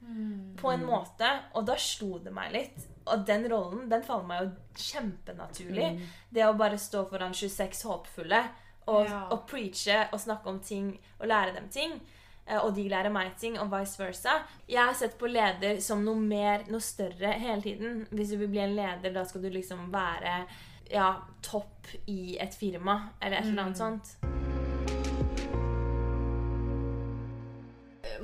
[0.60, 1.26] På en måte.
[1.54, 2.84] Og da slo det meg litt.
[3.10, 4.50] Og den rollen den faller meg jo
[4.84, 5.88] kjempenaturlig.
[6.30, 8.42] Det å bare stå foran 26 håpfulle
[8.86, 9.26] og, Ja.
[9.32, 12.00] og preache og snakke om ting og lære dem ting.
[12.46, 14.42] eh, Og de lærer meg ting, og vice versa.
[14.68, 18.06] Jeg har sett på leder som noe mer, noe større hele tiden.
[18.10, 20.46] Hvis du vil bli en leder, da skal du liksom være
[20.90, 24.43] ja, topp i et firma, eller et eller annet sånt.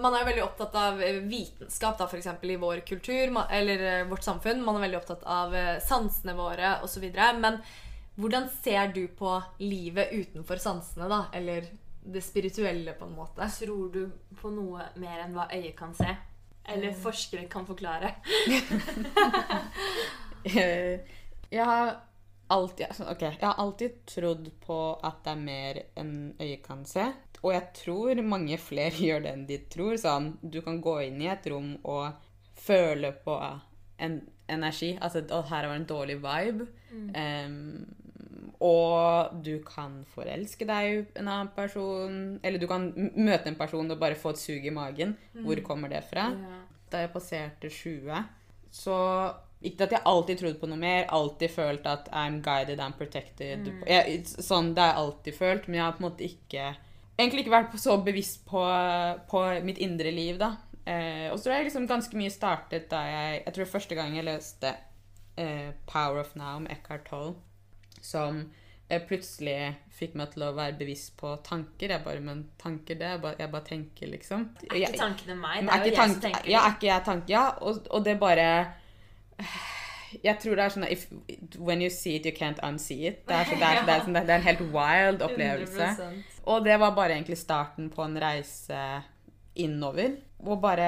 [0.01, 2.29] Man er veldig opptatt av eh, vitenskap, da, f.eks.
[2.43, 4.65] i vår kultur eller eh, vårt samfunn.
[4.65, 7.07] Man er veldig opptatt av eh, sansene våre osv.
[7.41, 7.61] Men
[8.17, 11.25] hvordan ser du på livet utenfor sansene, da?
[11.37, 11.69] Eller
[12.01, 13.49] det spirituelle, på en måte?
[13.61, 14.03] Tror du
[14.41, 16.17] på noe mer enn hva øyet kan se?
[16.71, 18.15] Eller forskere kan forklare?
[21.51, 21.97] Jeg har
[22.51, 26.85] alltid altså, Ok, jeg har alltid trodd på at det er mer enn øyet kan
[26.89, 27.07] se.
[27.43, 29.97] Og jeg tror mange flere gjør det enn de tror.
[30.01, 32.13] Sånn, du kan gå inn i et rom og
[32.61, 33.39] føle på
[34.01, 34.95] en energi.
[35.01, 36.67] Altså at her var en dårlig vibe.
[37.17, 37.87] Em,
[38.61, 42.17] og du kan forelske deg i en annen person.
[42.45, 45.17] Eller du kan møte en person og bare få et sug i magen.
[45.47, 46.29] Hvor kommer det fra?
[46.91, 48.25] Da jeg passerte 20,
[48.75, 48.97] så
[49.63, 53.67] ikke at jeg alltid trodde på noe mer, alltid følt at I'm guided, I'm protected.
[53.87, 56.65] Jeg, sånn, Det har jeg alltid følt, men jeg har på en måte ikke
[57.21, 58.63] Egentlig ikke vært så bevisst på,
[59.31, 60.55] på mitt indre liv, da.
[60.89, 64.15] Eh, og så tror jeg liksom ganske mye startet da jeg Jeg tror første gang
[64.17, 64.71] jeg leste
[65.37, 67.35] eh, Power of Now med Eckhart Tolle,
[68.01, 68.41] som
[68.89, 69.59] eh, plutselig
[69.95, 71.93] fikk meg til å være bevisst på tanker.
[71.93, 73.13] Jeg bare Men tanker, det?
[73.15, 74.49] Jeg bare, jeg bare tenker, liksom.
[74.71, 75.61] Er ikke tankene meg?
[75.67, 76.51] Det er er jo jeg jeg som tenker.
[76.51, 77.33] Ja, er ikke jeg tanke?
[77.33, 78.49] Ja, og, og det bare
[80.25, 81.07] Jeg tror det er sånn if,
[81.59, 83.23] When you see it, you can't unsee it.
[83.29, 85.93] Det er, så, det, er, det, er, sånn- det er en helt wild opplevelse.
[86.01, 86.43] 100%.
[86.51, 88.85] Og det var bare egentlig starten på en reise
[89.61, 90.17] innover.
[90.47, 90.87] Og bare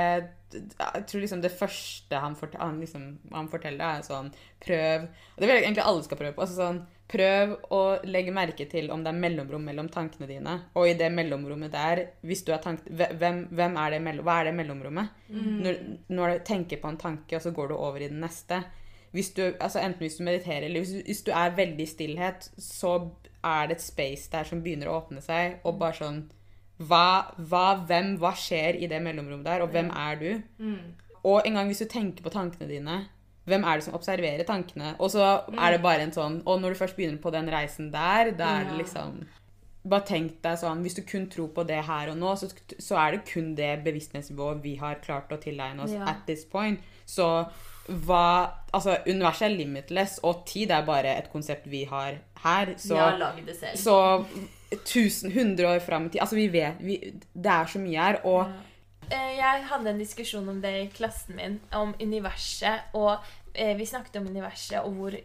[0.52, 4.30] Jeg tror liksom det første han, fortel, han, liksom, han forteller, er sånn
[4.61, 6.44] Prøv Og det vil jeg egentlig alle skal prøve på.
[6.44, 6.82] Altså sånn
[7.12, 10.54] Prøv å legge merke til om det er mellomrom mellom tankene dine.
[10.80, 14.48] Og i det mellomrommet der, hvis du er tank, hvem, hvem er det Hva er
[14.48, 15.18] det mellomrommet?
[15.28, 18.62] Når, når du tenker på en tanke, og så går du over i den neste.
[19.12, 22.51] Hvis du, altså enten hvis du mediterer, eller hvis, hvis du er veldig i stillhet,
[22.59, 22.94] så
[23.44, 26.22] er det et space der som begynner å åpne seg, og bare sånn
[26.83, 30.31] hva, hva, hvem, hva skjer i det mellomrommet der, og hvem er du?
[31.22, 32.96] Og en gang hvis du tenker på tankene dine,
[33.44, 34.94] hvem er det som observerer tankene?
[35.03, 35.22] Og så
[35.53, 38.53] er det bare en sånn Og når du først begynner på den reisen der, da
[38.61, 39.16] er det liksom
[39.83, 42.46] Bare tenk deg sånn Hvis du kun tror på det her og nå, så,
[42.79, 46.05] så er det kun det bevissthetsnivået vi har klart å tilegne oss Ja.
[46.12, 46.79] at this point.
[47.05, 47.27] Så
[47.88, 52.71] hva Altså, universet er limitless, og tid er bare et konsept vi har her.
[52.81, 53.77] Så Vi har laget det selv.
[53.77, 54.25] så
[54.73, 56.97] 1000, 100 år fram i tid Altså, vi vet vi,
[57.35, 58.47] Det er så mye her, og
[59.12, 62.81] Eh, Jeg hadde en diskusjon om det i klassen min, om universet.
[62.95, 63.18] Og
[63.55, 65.16] eh, vi snakket om universet og hvor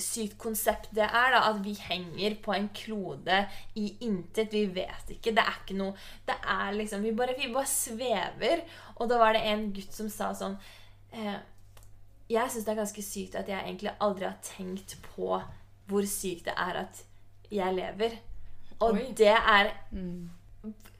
[0.00, 1.30] sykt konsept det er.
[1.30, 4.50] da, At vi henger på en klode i intet.
[4.52, 5.30] Vi vet ikke.
[5.36, 5.92] Det er ikke noe
[6.26, 8.64] Det er liksom Vi bare, vi bare svever.
[8.96, 10.58] Og da var det en gutt som sa sånn
[11.12, 11.36] eh,
[12.30, 15.40] Jeg syns det er ganske sykt at jeg egentlig aldri har tenkt på
[15.90, 17.00] hvor sykt det er at
[17.50, 18.12] jeg lever.
[18.80, 19.08] Og Oi.
[19.18, 19.72] det er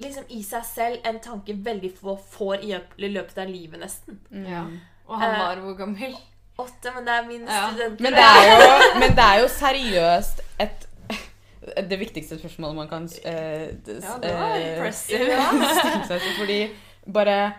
[0.00, 2.74] liksom i seg selv en tanke veldig få får i
[3.08, 4.18] løpet av livet, nesten.
[4.32, 4.64] Ja.
[5.06, 6.16] Og han Eh, var hvor gammel?
[6.58, 7.70] Åtte, men det er min Ja.
[7.70, 8.00] student.
[8.00, 8.12] Men
[9.00, 10.86] men det er jo seriøst et
[11.90, 15.36] Det viktigste spørsmålet man kan uh, des, Ja, det var eh, impressive.
[15.80, 16.60] stille seg selv, Fordi
[17.12, 17.52] bare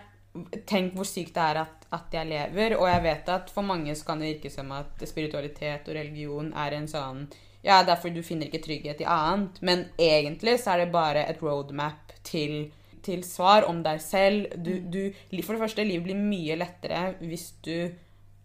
[0.66, 2.76] Tenk hvor sykt det er at, at jeg lever.
[2.78, 6.52] Og jeg vet at for mange så kan det virke som at spiritualitet og religion
[6.56, 7.26] er en sånn
[7.62, 9.60] Ja, derfor du finner ikke trygghet i annet.
[9.62, 12.72] Men egentlig så er det bare et roadmap til,
[13.06, 14.56] til svar om deg selv.
[14.56, 15.12] Du, du,
[15.44, 17.92] for det første, livet blir mye lettere hvis du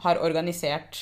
[0.03, 0.99] har organisert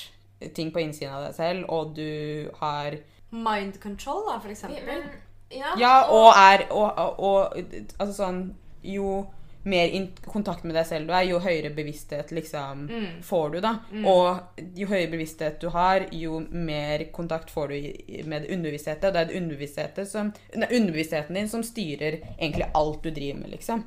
[0.55, 2.97] ting på innsiden av deg selv, og du har
[3.35, 4.85] Mind control, da, for eksempel.
[4.85, 5.07] Men,
[5.51, 7.57] ja, Ja, og er og, og, og
[7.99, 8.39] Altså sånn
[8.85, 9.25] Jo
[9.65, 13.21] mer in kontakt med deg selv du er, jo høyere bevissthet liksom Mm.
[13.25, 13.71] får du, da.
[14.05, 14.39] Og
[14.77, 19.07] jo høyere bevissthet du har, jo mer kontakt får du i- med underbevisstheten.
[19.07, 23.51] Og det er det som, nei, underbevisstheten din som styrer egentlig alt du driver med,
[23.51, 23.83] liksom.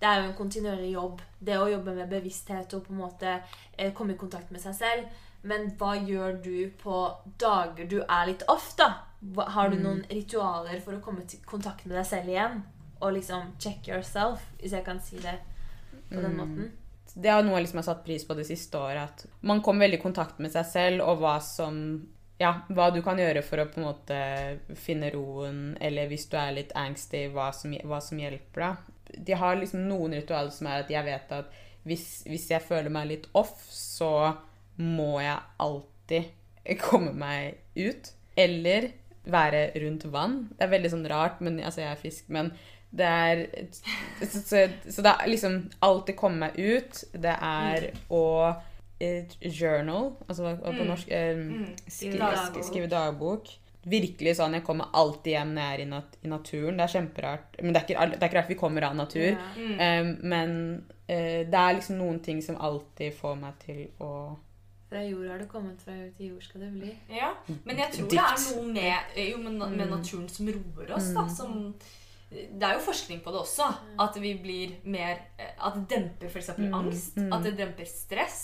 [0.00, 1.20] Det er jo en kontinuerlig jobb.
[1.44, 3.40] Det å jobbe med bevissthet og på en måte
[3.78, 5.04] eh, komme i kontakt med seg selv.
[5.44, 8.94] Men hva gjør du på dager du er litt off, da?
[9.36, 12.62] Har du noen ritualer for å komme i kontakt med deg selv igjen?
[13.02, 15.38] Og liksom check yourself, hvis jeg kan si det
[16.12, 16.70] på den måten.
[17.12, 19.10] Det er noe jeg liksom har satt pris på det siste året.
[19.10, 21.82] At man kommer veldig i kontakt med seg selv og hva som
[22.40, 24.18] ja, hva du kan gjøre for å på en måte
[24.80, 29.20] finne roen, eller hvis du er litt angsty, hva som, hva som hjelper deg.
[29.28, 31.52] De har liksom noen ritualer som er at jeg vet at
[31.86, 34.32] hvis, hvis jeg føler meg litt off, så
[34.80, 38.12] må jeg alltid komme meg ut.
[38.38, 38.90] Eller
[39.22, 40.38] være rundt vann.
[40.56, 42.50] Det er veldig sånn rart, men altså jeg er fisk, men
[42.92, 43.46] det er
[44.20, 47.02] Så, så, så det er liksom alltid komme meg ut.
[47.12, 48.26] Det er å
[49.00, 51.42] eh, journal, altså på norsk eh,
[51.86, 52.62] skri, Dagbok.
[52.68, 53.50] Skrive dagbok.
[53.82, 56.76] Virkelig sånn, Jeg kommer alltid hjem når jeg er i, nat i naturen.
[56.78, 57.56] Det er kjemperart.
[57.62, 59.32] Men det er, ikke, det er ikke rart vi kommer av natur.
[59.32, 59.72] Ja.
[59.88, 60.54] Eh, men
[61.08, 64.12] uh, det er liksom noen ting som alltid får meg til å
[64.92, 66.92] Fra jord har det kommet, fra jord til jord skal det bli.
[67.16, 67.32] Ja,
[67.64, 68.20] men jeg tror Dikt.
[68.20, 71.08] det er noe med, jo, med, med naturen som roer oss.
[71.16, 71.72] da, som
[72.32, 73.68] det er jo forskning på det også.
[74.00, 76.50] At vi blir mer eh, At det demper f.eks.
[76.58, 77.18] angst.
[77.18, 78.42] At det demper stress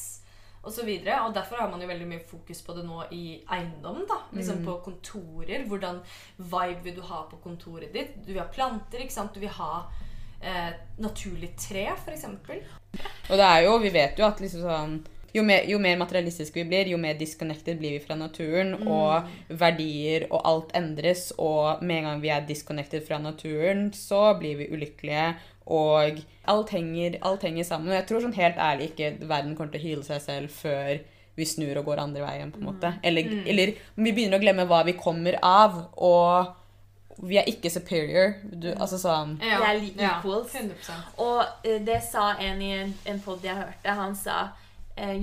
[0.62, 0.88] osv.
[0.88, 4.02] Og, så og derfor har man jo veldig mye fokus på det nå i eiendom.
[4.08, 5.64] da, liksom På kontorer.
[5.66, 6.02] Hvordan
[6.36, 8.18] vibe vil du ha på kontoret ditt?
[8.26, 9.34] Du vil ha planter, ikke sant?
[9.34, 9.84] Du vil ha
[10.40, 12.26] eh, naturlig tre, f.eks.
[13.28, 14.98] Og det er jo, vi vet jo at liksom sånn
[15.34, 18.74] jo mer, jo mer materialistisk vi blir, jo mer disconnected blir vi fra naturen.
[18.88, 19.28] Og
[19.60, 21.30] verdier og alt endres.
[21.36, 25.28] Og med en gang vi er disconnected fra naturen, så blir vi ulykkelige.
[25.68, 27.92] Og alt henger, alt henger sammen.
[27.92, 30.96] Og jeg tror sånn helt ærlig ikke verden kommer til å hyle seg selv før
[31.38, 32.52] vi snur og går andre veien.
[32.52, 32.94] på en måte.
[33.02, 35.76] Eller, eller vi begynner å glemme hva vi kommer av.
[35.96, 36.54] Og
[37.28, 38.32] vi er ikke superior.
[38.42, 40.54] Du, altså sånn Vi er like equals.
[40.54, 43.94] 100 Og eh, det sa en i en, en pod jeg hørte.
[44.00, 44.38] Han sa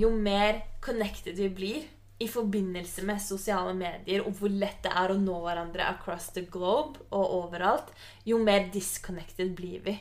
[0.00, 1.84] jo mer connected vi blir
[2.18, 6.46] i forbindelse med sosiale medier, og hvor lett det er å nå hverandre across the
[6.48, 7.90] globe og overalt,
[8.24, 9.96] jo mer disconnected blir vi.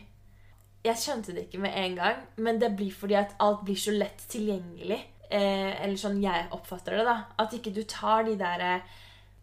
[0.85, 3.91] Jeg skjønte det ikke med en gang, men det blir fordi at alt blir så
[3.95, 5.01] lett tilgjengelig.
[5.25, 7.17] Eh, eller sånn jeg oppfatter det, da.
[7.41, 8.95] At ikke du tar de der eh,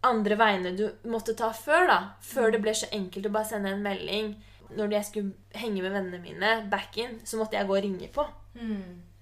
[0.07, 1.99] andre veiene du måtte ta før, da.
[2.23, 4.33] Før det ble så enkelt å bare sende en melding.
[4.73, 8.09] Når jeg skulle henge med vennene mine back in, så måtte jeg gå og ringe
[8.15, 8.25] på.
[8.55, 9.12] Eh,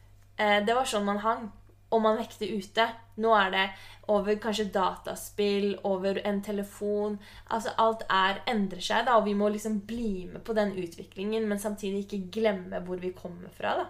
[0.65, 1.49] det var sånn man hang.
[1.91, 2.85] Og man vekte ute.
[3.19, 3.63] Nå er det
[4.11, 7.17] over kanskje dataspill, over en telefon.
[7.51, 11.47] Altså Alt er, endrer seg, da, og vi må liksom bli med på den utviklingen,
[11.49, 13.75] men samtidig ikke glemme hvor vi kommer fra.
[13.81, 13.89] da.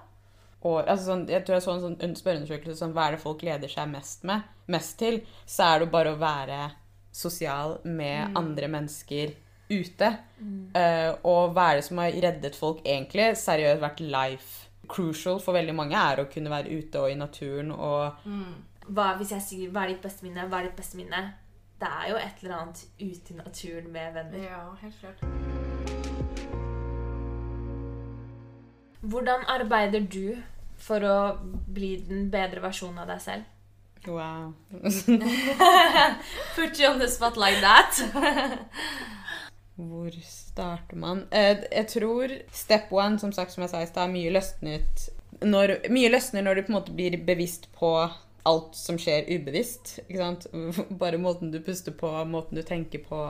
[0.62, 3.40] Og, altså sånn, Jeg tror jeg så en sånn spørreundersøkelse som hva er det folk
[3.42, 5.22] gleder seg mest, med, mest til.
[5.46, 6.60] Så er det bare å være
[7.12, 9.34] sosial med andre mennesker
[9.72, 10.12] ute.
[10.78, 13.32] Eh, og hva er det som har reddet folk egentlig?
[13.40, 14.61] Seriøst vært life
[14.91, 18.27] crucial for veldig mange er å kunne være ute og i naturen og
[18.91, 21.21] Hva, hvis jeg sier 'hva er ditt beste minne', hva er ditt beste minne?
[21.80, 24.43] Det er jo et eller annet ute i naturen med venner.
[24.43, 25.23] Ja, helt klart.
[29.01, 30.36] Hvordan arbeider du
[30.77, 31.38] for å
[31.73, 33.43] bli den bedre versjonen av deg selv?
[34.08, 34.54] Wow.
[36.56, 38.01] Put you on the spot like that.
[39.82, 41.24] Hvor starter man?
[41.32, 45.08] Eh, jeg tror step one, som sagt, som jeg sa i stad, mye løsnet
[45.41, 47.96] når, Mye løsner når du på en måte blir bevisst på
[48.46, 49.98] alt som skjer ubevisst.
[50.06, 50.48] Ikke sant?
[51.02, 53.24] Bare måten du puster på, måten du tenker på,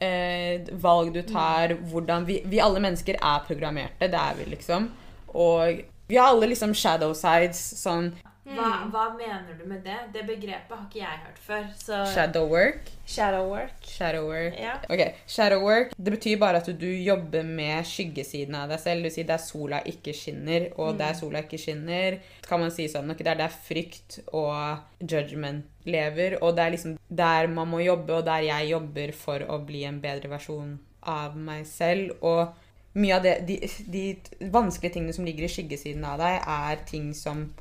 [0.00, 4.88] eh, valg du tar, hvordan vi, vi alle mennesker er programmerte, det er vi liksom.
[5.32, 9.98] Og vi har alle liksom shadow sides, sånn Hva, hva mener du med det?
[10.14, 11.66] Det begrepet har ikke jeg hørt før.
[11.78, 12.88] Så shadow work.
[13.06, 13.86] shadow work.
[13.86, 14.56] Shadow work.
[14.58, 14.74] Ja.
[14.90, 19.06] Ok, Shadow work det betyr bare at du jobber med skyggesiden av deg selv.
[19.06, 22.88] Du sier si der sola ikke skinner, og der sola ikke skinner, kan man si
[22.90, 27.70] sånn, ok, det er der frykt og judgment lever, og det er liksom der man
[27.70, 30.76] må jobbe, og der jeg jobber for å bli en bedre versjon
[31.06, 32.18] av meg selv.
[32.26, 36.88] Og mye av det, de, de vanskelige tingene som ligger i skyggesiden av deg, er
[36.90, 37.52] ting som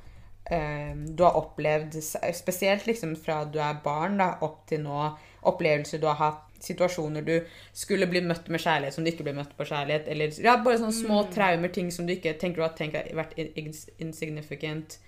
[0.52, 1.96] du har opplevd,
[2.36, 5.12] spesielt liksom fra du er barn da, opp til nå,
[5.48, 7.38] opplevelser du har hatt, situasjoner du
[7.74, 10.82] skulle bli møtt med kjærlighet som du ikke ble møtt på kjærlighet, eller ja, bare
[10.82, 15.00] sånne små traumer, ting som du ikke tenker du har tenkt har vært insignificant.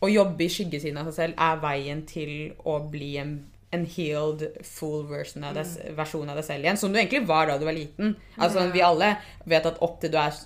[0.00, 2.34] Å jobbe i skyggesiden av seg selv er veien til
[2.68, 3.34] å bli en,
[3.74, 7.50] en healed, full version av deg, versjon av deg selv igjen, som du egentlig var
[7.50, 8.14] da du var liten.
[8.38, 9.14] Altså, Vi alle
[9.48, 10.38] vet at opp til du er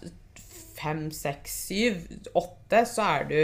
[0.74, 2.02] fem, seks, syv,
[2.34, 3.38] åtte, så er du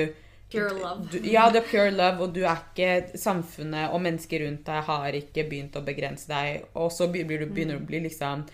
[0.50, 1.06] Pure love.
[1.12, 4.88] Du, ja, det er pure love, og du er ikke Samfunnet og mennesker rundt deg
[4.88, 8.46] har ikke begynt å begrense deg, og så blir du, begynner du å bli liksom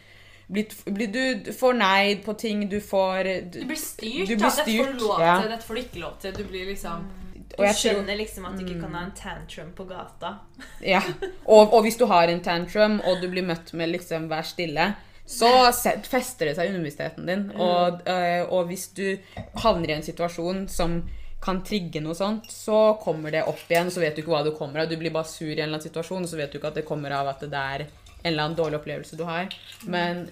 [0.46, 4.28] blir, blir du forneid på ting, du får Du blir styrt.
[4.28, 4.36] Du ja.
[4.36, 5.38] blir Dette får du lov ja.
[5.40, 6.36] til, dette får du ikke lov til.
[6.36, 7.08] Du blir liksom
[7.46, 10.36] Du jeg tror- skjønner liksom at du ikke kan ha en tantrum på gata.
[10.94, 11.02] Ja.
[11.46, 14.94] Og, og hvis du har en tantrum, og du blir møtt med liksom 'vær stille',
[15.26, 15.72] så
[16.06, 17.50] fester det seg i underbevisstheten din.
[17.58, 19.18] Og, øh, og hvis du
[19.58, 21.00] havner i en situasjon som
[21.42, 24.56] kan trigge noe sånt, så kommer det opp igjen, så vet du ikke hva det
[24.56, 24.90] kommer av.
[24.90, 26.88] Du blir bare sur i en eller annen situasjon, så vet du ikke at det
[26.88, 29.52] kommer av at det er en eller annen dårlig opplevelse du har.
[29.84, 30.26] Men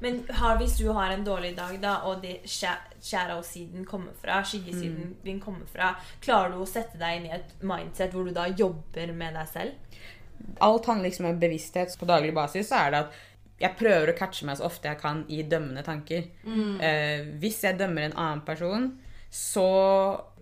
[0.00, 5.14] Men har, hvis du har en dårlig dag, da, og det shadow-siden kommer fra, skyggesiden
[5.24, 8.46] din kommer fra, klarer du å sette deg inn i et mindset hvor du da
[8.48, 9.72] jobber med deg selv?
[10.58, 11.98] alt handler liksom om bevissthet.
[11.98, 13.18] På daglig basis så er det at
[13.60, 16.24] jeg prøver å catche meg så ofte jeg kan i dømmende tanker.
[16.80, 18.86] Eh, hvis jeg dømmer en annen person,
[19.30, 19.66] så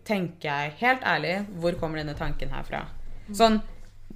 [0.08, 2.86] tenker jeg helt ærlig hvor kommer denne tanken her fra?
[3.36, 3.60] Sånn,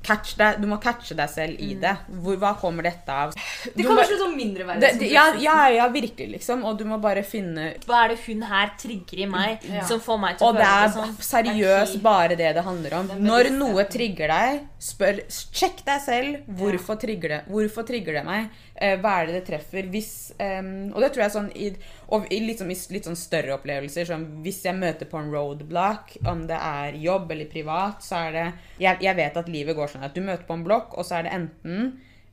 [0.03, 1.93] catch deg, Du må catche deg selv i det.
[2.25, 3.35] Hvor, hva kommer dette av?
[3.77, 4.81] Det være sånn mindre verre.
[4.83, 6.65] det, det, ja, ja, ja, virkelig, liksom.
[6.67, 9.85] Og du må bare finne Hva er det hun her trigger i meg Ja.
[9.87, 11.13] som får meg til å føle det sånn?
[11.13, 13.13] Og det er seriøst bare det det handler om.
[13.23, 16.51] Når noe trigger deg, spør, sjekk deg selv.
[16.59, 18.51] Hvorfor trigger det Hvorfor trigger det meg?
[18.83, 19.87] Eh, hva er det det treffer?
[19.93, 21.69] Hvis, ehm, og det tror jeg sånn i,
[22.15, 26.17] og i, liksom, i litt sånn større opplevelser, som hvis jeg møter på en roadblock,
[26.27, 28.47] om det er jobb eller privat, så er det
[28.83, 31.21] jeg, jeg vet at livet går sånn at du møter på en blokk, og så
[31.21, 31.93] er det enten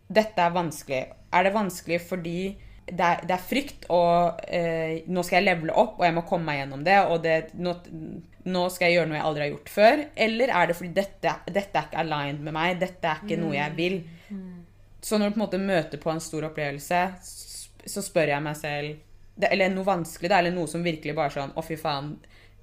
[0.09, 1.03] Dette er vanskelig.
[1.37, 2.39] Er det vanskelig fordi
[2.89, 6.23] det er, det er frykt, og eh, nå skal jeg levele opp, og jeg må
[6.25, 7.75] komme meg gjennom det, og det, nå,
[8.49, 10.01] nå skal jeg gjøre noe jeg aldri har gjort før?
[10.25, 13.53] Eller er det fordi dette, dette er ikke aligned med meg, dette er ikke noe
[13.53, 13.99] jeg vil?
[15.01, 16.99] Så når du på en måte møter på en stor opplevelse,
[17.87, 18.97] så spør jeg meg selv
[19.39, 22.09] det, Eller noe vanskelig, da, eller noe som virkelig bare sånn Å, fy faen.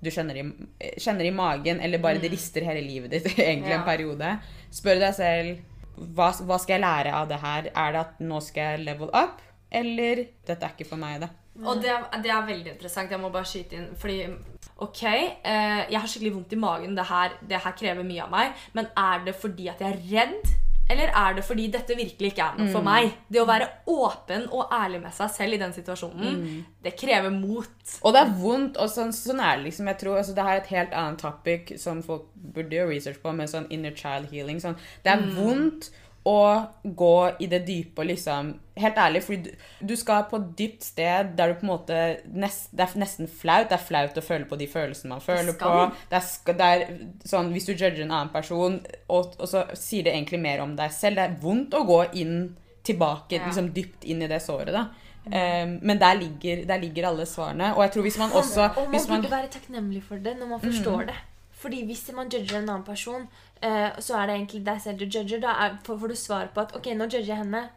[0.04, 0.42] Du kjenner i,
[1.00, 3.78] kjenner i magen, eller bare det rister hele livet ditt egentlig Ja.
[3.80, 4.34] en periode.
[4.76, 5.62] Spør deg selv
[5.96, 7.70] hva, hva skal jeg lære av det her?
[7.72, 9.40] Er det at nå skal jeg level up?
[9.72, 11.30] Eller dette er ikke for meg, det.
[11.64, 13.10] Og det, er- det er veldig interessant.
[13.10, 13.88] Jeg må bare skyte inn.
[13.96, 14.18] Fordi
[14.84, 16.92] OK, eh, jeg har skikkelig vondt i magen.
[16.94, 18.52] Det her, det her krever mye av meg.
[18.76, 20.52] Men er det fordi at jeg er redd?
[20.88, 23.08] Eller er det fordi dette virkelig ikke er noe for meg?
[23.28, 27.74] Det å være åpen og ærlig med seg selv i den situasjonen, det krever mot.
[28.02, 29.90] Og det er vondt, og sånn, sånn er det liksom.
[29.90, 33.32] Jeg tror, altså, Det er et helt annet topic som folk burde gjøre research på,
[33.34, 34.60] med sånn inner child healing.
[34.62, 34.78] Sånn.
[35.02, 35.90] Det er vondt
[36.26, 36.38] å
[36.82, 40.82] gå i det dype og liksom Helt ærlig, fordi du, du skal på et dypt
[40.84, 43.70] sted der du på en måte nest, Det er nesten flaut.
[43.70, 45.70] Det er flaut å føle på de følelsene man føler på.
[46.10, 46.84] Det er, det er
[47.24, 48.76] sånn, Hvis du judger en annen person,
[49.08, 52.02] og, og så sier det egentlig mer om deg selv Det er vondt å gå
[52.20, 52.36] inn
[52.86, 53.46] tilbake, Ja.
[53.46, 54.74] liksom dypt inn i det såret.
[54.76, 54.90] da.
[55.26, 57.72] Um, men der ligger, der ligger alle svarene.
[57.74, 60.36] Og jeg tror hvis man også Og man hvis man, burde være takknemlig for det
[60.38, 61.16] når man forstår det.
[61.56, 63.24] Fordi hvis man judger en annen person,
[63.62, 65.40] eh, så er det egentlig deg selv du judger.
[65.40, 67.68] Da er, får, får du svar på at ok, nå judger jeg henne.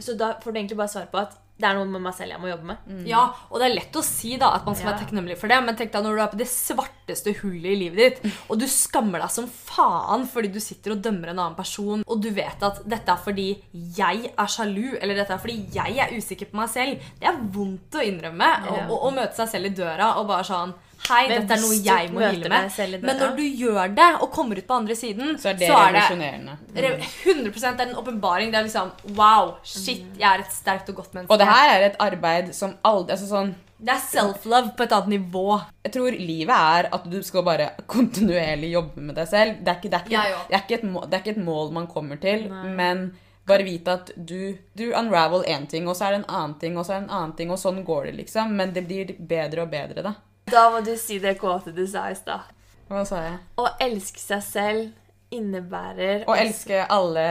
[0.00, 2.32] Så da får du egentlig bare svar på at det er noe med meg selv
[2.32, 2.86] jeg må jobbe med.
[3.06, 3.20] Ja,
[3.52, 4.92] og det er lett å si da at man skal Ja.
[4.96, 7.76] være takknemlig for det, men tenk deg når du er på det svarteste hullet i
[7.78, 11.54] livet ditt, og du skammer deg som faen fordi du sitter og dømmer en annen
[11.54, 13.46] person, og du vet at dette er fordi
[14.00, 16.98] jeg er sjalu, eller dette er fordi jeg er usikker på meg selv.
[17.20, 18.86] Det er vondt å innrømme, og, Ja.
[18.88, 20.74] og, og møte seg selv i døra og bare sånn
[21.08, 22.70] Hei, Men dette er noe jeg må deg med.
[22.70, 25.68] døra- Men når du gjør det, og kommer ut på andre siden, så er det
[25.68, 26.58] så er revolusjonerende.
[26.72, 26.84] Det
[27.26, 28.52] 100 det er en åpenbaring.
[28.52, 31.30] Det er liksom Wow, shit, jeg er et sterkt og godt menneske.
[31.32, 34.92] Og det her er et arbeid som aldri altså sånn, Det er self-love på et
[34.92, 35.60] annet nivå.
[35.84, 39.56] Jeg tror livet er at du skal bare kontinuerlig jobbe med deg selv.
[39.64, 41.36] Det er ikke, det er ikke, Jeg det er ikke, et, mål, det er ikke
[41.38, 42.68] et mål man kommer til, Nei.
[42.68, 46.54] men bare vite at du, du unravel én ting, og så er det en annen
[46.60, 48.52] ting, og så er det en annen ting, og sånn går det, liksom.
[48.54, 50.14] Men det blir bedre og bedre, da.
[50.52, 52.44] Da må du si det kåte du sa i stad.
[52.90, 53.38] Hva sa jeg?
[53.56, 57.24] Å elske seg selv innebærer Å elske alle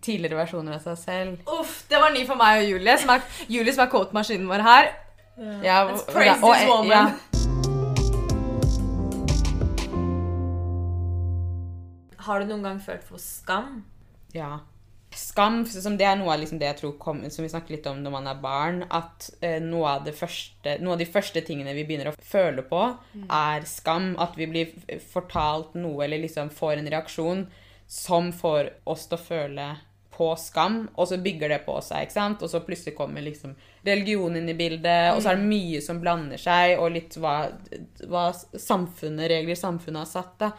[0.00, 1.40] tidligere versjoner av seg selv.
[1.50, 4.62] Uff, Det var ny for meg og Julie, som er, Julie som er quote-maskinen vår
[4.62, 4.92] her.
[5.64, 6.88] Ja, Let's og- praise ja, og- woman.
[6.94, 7.10] ja.
[12.20, 13.82] Har du noen gang følt på skam?
[14.36, 14.58] Ja.
[15.16, 17.86] Skam, som det er noe av liksom det jeg tror kom, som vi snakker litt
[17.90, 21.42] om når man er barn, at eh, noe, av det første, noe av de første
[21.46, 22.84] tingene vi begynner å føle på,
[23.26, 24.12] er skam.
[24.22, 27.44] At vi blir fortalt noe eller liksom får en reaksjon
[27.90, 29.68] som får oss til å føle
[30.20, 32.42] på skam, og så bygger det på seg, ikke sant?
[32.44, 33.54] Og så plutselig kommer liksom
[33.86, 37.36] religion inn i bildet, og så er det mye som blander seg, og litt hva,
[38.04, 40.50] hva samfunnet, regler samfunnet har satt, da.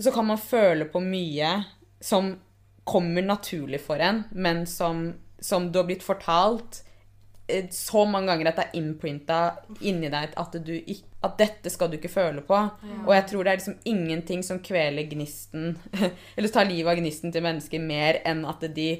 [0.00, 1.50] Så kan man føle på mye
[2.00, 2.30] som
[2.84, 6.82] kommer naturlig for en, men som, som du har blitt fortalt
[7.46, 9.40] eh, så mange ganger at det er innprinta
[9.80, 10.74] inni deg at, du
[11.20, 12.58] at dette skal du ikke føle på.
[13.04, 15.74] Og jeg tror det er liksom ingenting som kveler gnisten
[16.36, 18.90] Eller tar livet av gnisten til mennesker mer enn at de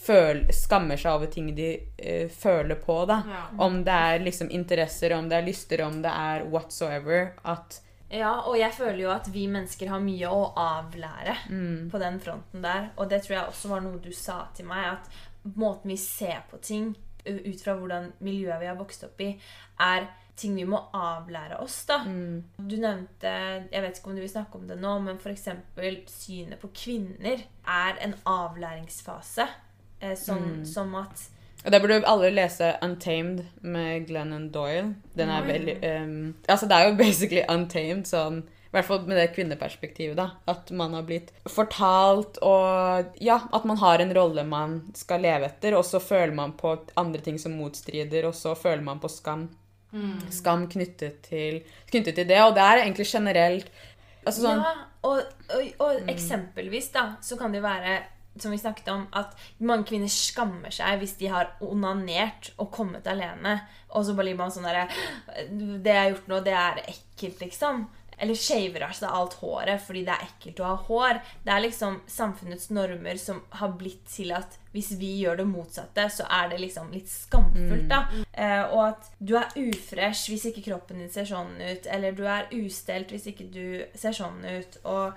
[0.00, 1.70] føl, skammer seg over ting de
[2.00, 3.02] uh, føler på.
[3.10, 3.42] Ja.
[3.60, 7.32] Om det er liksom interesser, om det er lyster, om det er whatsoever.
[7.42, 7.80] At
[8.10, 11.90] Ja, og jeg føler jo at vi mennesker har mye å avlære Mm.
[11.92, 12.90] på den fronten der.
[12.98, 16.42] Og det tror jeg også var noe du sa til meg, at måten vi ser
[16.50, 16.96] på ting
[17.26, 19.38] ut fra hvordan miljøet vi har vokst opp i,
[19.78, 21.98] er ting vi må avlære oss, da.
[21.98, 25.48] mm, Du nevnte, jeg vet ikke om du vil snakke om det nå, men f.eks.
[26.08, 29.46] synet på kvinner er en avlæringsfase.
[30.00, 30.64] Eh, sånn Mm.
[30.66, 31.28] som at
[31.64, 34.94] Og Der burde alle lese 'Untamed' med Glennon Doyle.
[35.16, 39.16] Den er veldig um, Altså, det er jo basically untamed, sånn i hvert fall med
[39.18, 40.28] det kvinneperspektivet, da.
[40.46, 45.48] At man har blitt fortalt og Ja, at man har en rolle man skal leve
[45.50, 49.10] etter, og så føler man på andre ting som motstrider, og så føler man på
[49.10, 49.48] skam.
[50.30, 52.38] Skam knyttet til, knyttet til det.
[52.44, 53.72] Og det er egentlig generelt
[54.20, 55.20] Altså sånn Ja, og,
[55.56, 57.94] og, og eksempelvis da, så kan det jo være
[58.42, 63.08] som vi snakket om, at mange kvinner skammer seg hvis de har onanert og kommet
[63.10, 63.60] alene.
[63.90, 64.86] Og så blir man sånn derre
[65.50, 67.88] Det jeg har gjort nå, det er ekkelt, liksom.
[68.20, 71.20] Eller shaver av seg alt håret fordi det er ekkelt å ha hår.
[71.46, 76.04] Det er liksom samfunnets normer som har blitt til at hvis vi gjør det motsatte,
[76.12, 78.02] så er det liksom litt skamfullt, da.
[78.30, 82.22] Eh, og at du er ufresh hvis ikke kroppen din ser sånn ut, eller du
[82.28, 83.64] er ustelt hvis ikke du
[83.98, 84.78] ser sånn ut.
[84.84, 85.16] Og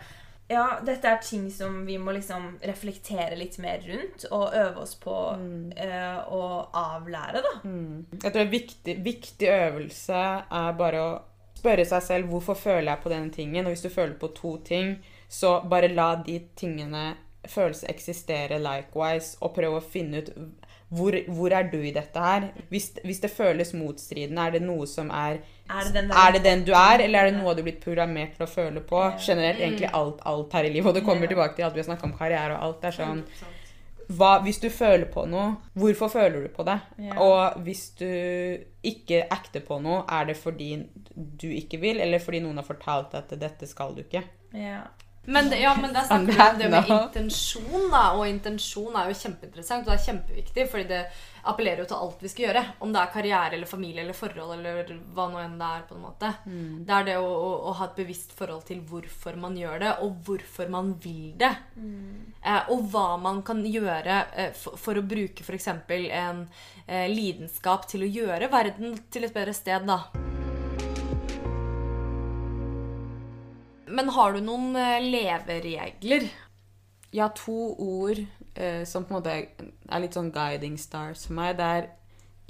[0.53, 4.95] ja, dette er ting som vi må liksom reflektere litt mer rundt, og øve oss
[5.01, 5.17] på
[5.75, 6.43] eh, å
[6.79, 7.53] avlære, da.
[7.65, 8.05] Mm.
[8.19, 10.23] Jeg tror en viktig, viktig øvelse
[10.61, 11.11] er bare å
[11.63, 13.65] spørre seg selv hvorfor føler jeg på denne tingen.
[13.65, 14.97] Og hvis du føler på to ting,
[15.31, 17.13] så bare la de tingene
[17.49, 20.31] følelser eksistere likewise, og prøv å finne ut
[20.93, 22.49] hvor, hvor er du i dette her?
[22.69, 25.39] Hvis, hvis det føles motstridende, er det noe som er
[25.69, 27.81] Er det den, Er det den du er, eller er det noe du er blitt
[27.83, 29.01] programmert til å føle på?
[29.23, 30.91] Generelt egentlig alt, alt her i livet.
[30.91, 32.81] Og det kommer tilbake til at vi har snakket om karriere og alt.
[32.81, 33.25] Det er sånn
[34.11, 36.75] hva, hvis du føler på noe, hvorfor føler du på det?
[37.05, 37.15] Ja.
[37.23, 38.09] Og hvis du
[38.83, 40.73] ikke acter på noe, er det fordi
[41.15, 44.23] du ikke vil, eller fordi noen har fortalt deg at dette skal du ikke?
[44.57, 44.81] Ja.
[45.25, 48.01] Men, det, ja, men der snakker vi om det med intensjon, da.
[48.17, 51.03] Og intensjon er jo kjempeinteressant, og det er kjempeviktig, fordi det
[51.47, 52.63] appellerer jo til alt vi skal gjøre.
[52.83, 55.85] Om det er karriere eller familie eller forhold eller hva nå enn det er.
[55.87, 56.33] på en måte.
[56.83, 59.95] Det er det å, å, å ha et bevisst forhold til hvorfor man gjør det,
[60.03, 61.53] og hvorfor man vil det.
[62.43, 65.71] Eh, og hva man kan gjøre eh, for, for å bruke f.eks.
[65.71, 66.45] en
[66.87, 70.32] eh, lidenskap til å gjøre verden til et bedre sted, da.
[73.93, 76.29] Men har du noen eh, leveregler?
[77.13, 78.23] Jeg har to ord
[78.55, 81.59] eh, som på en måte er litt sånn guiding stars for meg.
[81.59, 81.91] Det er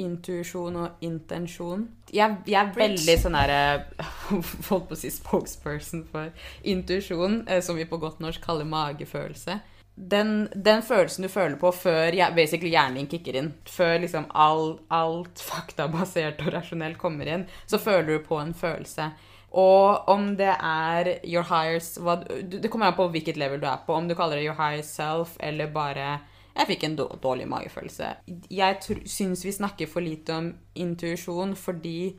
[0.02, 1.84] intuisjon og intensjon.
[2.14, 3.60] Jeg, jeg er veldig sånn derre
[4.70, 6.32] Holdt på å si spokesperson for
[6.64, 9.60] intuisjon, eh, som vi på godt norsk kaller magefølelse.
[9.94, 14.80] Den, den følelsen du føler på før basically hjernen din kicker inn, før liksom all,
[14.90, 19.12] alt faktabasert og rasjonelt kommer inn, så føler du på en følelse.
[19.54, 21.80] Og om det er your higher
[22.42, 23.94] Det kommer an på hvilket level du er på.
[23.94, 26.20] Om du kaller det your higher self eller bare
[26.56, 28.16] Jeg fikk en dårlig magefølelse.
[28.50, 28.78] Jeg
[29.10, 32.14] syns vi snakker for lite om intuisjon fordi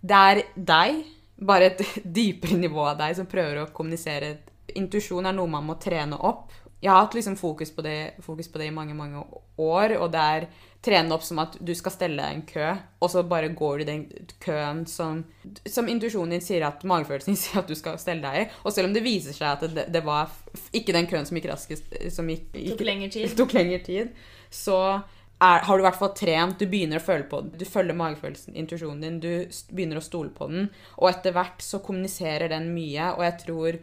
[0.00, 1.00] det er deg,
[1.36, 1.82] bare et
[2.16, 4.36] dypere nivå av deg, som prøver å kommunisere.
[4.78, 6.54] Intuisjon er noe man må trene opp.
[6.80, 9.20] Jeg har hatt liksom fokus på, det, fokus på det i mange mange
[9.60, 10.46] år, og det er
[10.84, 12.64] trene opp som at du skal stelle en kø,
[13.04, 14.02] og så bare går du i den
[14.40, 15.22] køen som,
[15.68, 18.50] som intuisjonen din sier at magefølelsen din sier at du skal stelle deg i.
[18.64, 20.32] Og selv om det viser seg at det, det var
[20.76, 23.34] ikke den køen som gikk raskest, som gikk, Tok lengre tid.
[23.40, 24.14] tok lengre tid,
[24.48, 24.80] så
[25.40, 26.58] er, har du i hvert fall trent.
[26.60, 29.20] Du begynner å føle på den, Du følger magefølelsen, intuisjonen din.
[29.20, 30.68] Du begynner å stole på den.
[30.96, 33.80] Og etter hvert så kommuniserer den mye, og jeg tror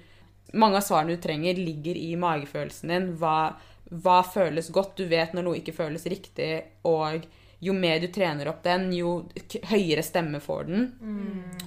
[0.58, 3.10] mange av svarene du trenger, ligger i magefølelsen din.
[3.20, 3.38] Hva,
[3.90, 4.98] hva føles godt?
[4.98, 6.52] Du vet når noe ikke føles riktig,
[6.88, 7.28] og
[7.60, 9.30] jo mer du trener opp den, jo
[9.72, 10.84] høyere stemme får den.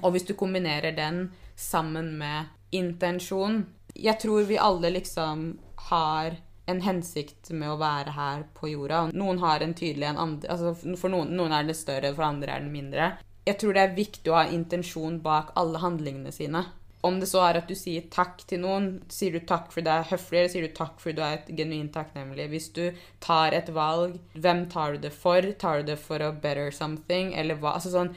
[0.02, 3.64] Og hvis du kombinerer den sammen med intensjon
[3.98, 5.58] Jeg tror vi alle liksom
[5.90, 6.36] har
[6.70, 9.08] en hensikt med å være her på jorda.
[9.12, 12.54] Noen har en tydelig en andre altså For noen, noen er den større, for andre
[12.54, 13.16] er den mindre.
[13.48, 16.62] Jeg tror det er viktig å ha intensjon bak alle handlingene sine.
[17.06, 19.94] Om det så er at du sier takk til noen, sier du takk fordi det
[19.94, 22.48] er høflig, eller sier du takk fordi du er et genuint takknemlig.
[22.52, 22.82] Hvis du
[23.24, 25.48] tar et valg, hvem tar du det for?
[25.62, 27.78] Tar du det for å better something, eller hva?
[27.78, 28.12] Altså sånn,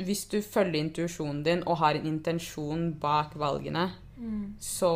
[0.00, 3.90] hvis du følger intuisjonen din og har en intensjon bak valgene,
[4.60, 4.92] så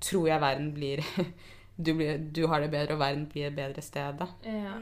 [0.00, 1.02] tror jeg verden blir
[1.84, 4.20] du, blir du har det bedre, og verden blir et bedre sted.
[4.20, 4.30] da.
[4.44, 4.76] Ja.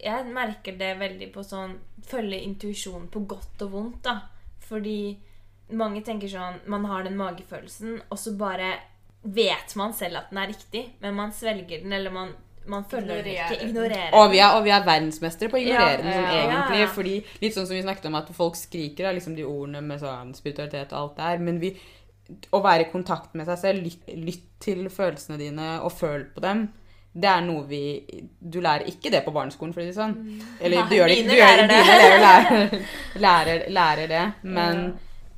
[0.00, 1.74] Jeg merker det veldig på sånn
[2.08, 4.14] Følge intuisjonen på godt og vondt, da.
[4.64, 5.18] Fordi
[5.72, 8.72] mange tenker sånn Man har den magefølelsen, og så bare
[9.22, 12.30] vet man selv at den er riktig, men man svelger den, eller man,
[12.66, 13.66] man følger den Ignorerer ikke.
[13.68, 14.32] Ignorerer Og den.
[14.32, 16.42] vi er, og vi er verdensmestere på å ignorere Ja, den sånn ja, ja.
[16.48, 16.80] egentlig.
[16.80, 16.90] Ja.
[16.94, 20.00] Fordi litt sånn som vi snakket om at folk skriker av liksom de ordene med
[20.00, 21.42] sånn spiritualitet og alt det her.
[21.50, 21.72] Men vi,
[22.56, 26.40] å være i kontakt med seg selv, lytt, lytt til følelsene dine og føl på
[26.44, 26.68] dem.
[27.10, 27.80] Det er noe vi
[28.38, 30.12] Du lærer ikke det på barneskolen, for å si det sånn.
[30.62, 31.26] Eller du gjør det ikke.
[31.26, 31.80] mine Du lærer det.
[32.24, 32.84] lærer,
[33.26, 34.24] lærer, lærer det.
[34.46, 34.84] Men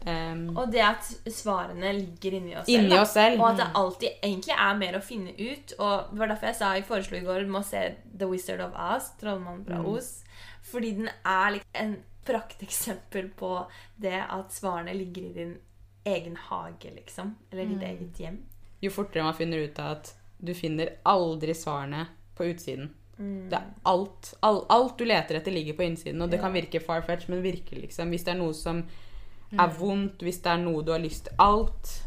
[0.07, 2.78] ehm, Og det at svarene ligger inni oss selv.
[2.78, 3.03] inni da.
[3.03, 3.40] oss selv.
[3.40, 5.74] Og at det alltid egentlig er mer å finne ut.
[5.78, 7.82] Og det var derfor jeg sa jeg foreslo i går du må se
[8.18, 10.24] The Wizard of Oz, Trollmannen fra Os.
[10.62, 13.53] Fordi den er liksom en prakteksempel på
[13.96, 15.55] det at svarene ligger i din
[16.05, 17.36] egen hage, liksom.
[17.50, 18.40] Eller ditt eget hjem.
[18.82, 22.90] jo fortere man finner ut av at du finner aldri svarene på utsiden.
[23.22, 26.22] Det er alt, alt, alt du leter etter, ligger på innsiden.
[26.22, 28.11] Og det kan virke far-fetch, men virker liksom.
[28.11, 28.82] Hvis det er noe som
[29.61, 31.98] er vondt, hvis det er noe du har lyst til Alt.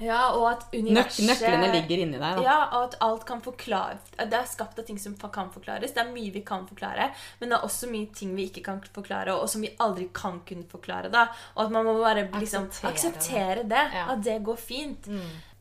[0.00, 2.38] Ja, og at Nøk, nøklene ligger inni deg.
[2.38, 2.42] da.
[2.42, 5.92] Ja, og at alt kan forklare Det er skapt av ting som kan forklares.
[5.92, 8.80] Det er mye vi kan forklare, men det er også mye ting vi ikke kan
[8.80, 11.10] forklare, og som vi aldri kan kunne forklare.
[11.12, 11.26] da
[11.56, 13.84] Og at man må bare liksom Akseptere akseptere det.
[13.92, 14.06] Ja.
[14.14, 15.08] At det går fint.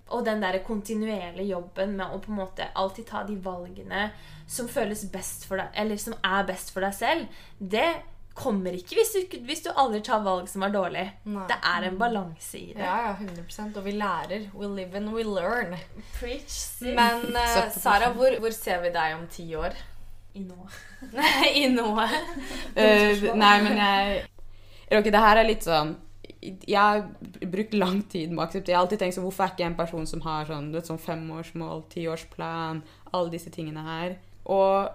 [0.09, 4.11] Og den der kontinuerlige jobben med å på en måte alltid ta de valgene
[4.47, 7.27] som føles best for deg, eller som er best for deg selv,
[7.59, 7.91] det
[8.37, 11.05] kommer ikke hvis du, hvis du aldri tar valg som er dårlig.
[11.27, 11.45] Nei.
[11.49, 12.83] Det er en balanse i det.
[12.83, 14.49] Ja, ja, 100% Og vi lærer.
[14.53, 15.75] We live and we learn.
[16.17, 16.93] Preach, sis.
[16.95, 19.75] Men uh, Sara, hvor, hvor ser vi deg om ti år?
[20.37, 20.67] I nå.
[21.63, 22.05] I noe?
[22.05, 24.27] uh, nei, men jeg
[24.97, 25.95] ok, det her er litt sånn
[26.41, 27.03] Jeg har
[27.51, 29.71] brukt lang tid med å akseptere Jeg har alltid tenkt sånn Hvorfor er ikke jeg
[29.71, 34.15] en person som har sånn, sånn femårsmål, tiårsplan, alle disse tingene her?
[34.49, 34.89] Og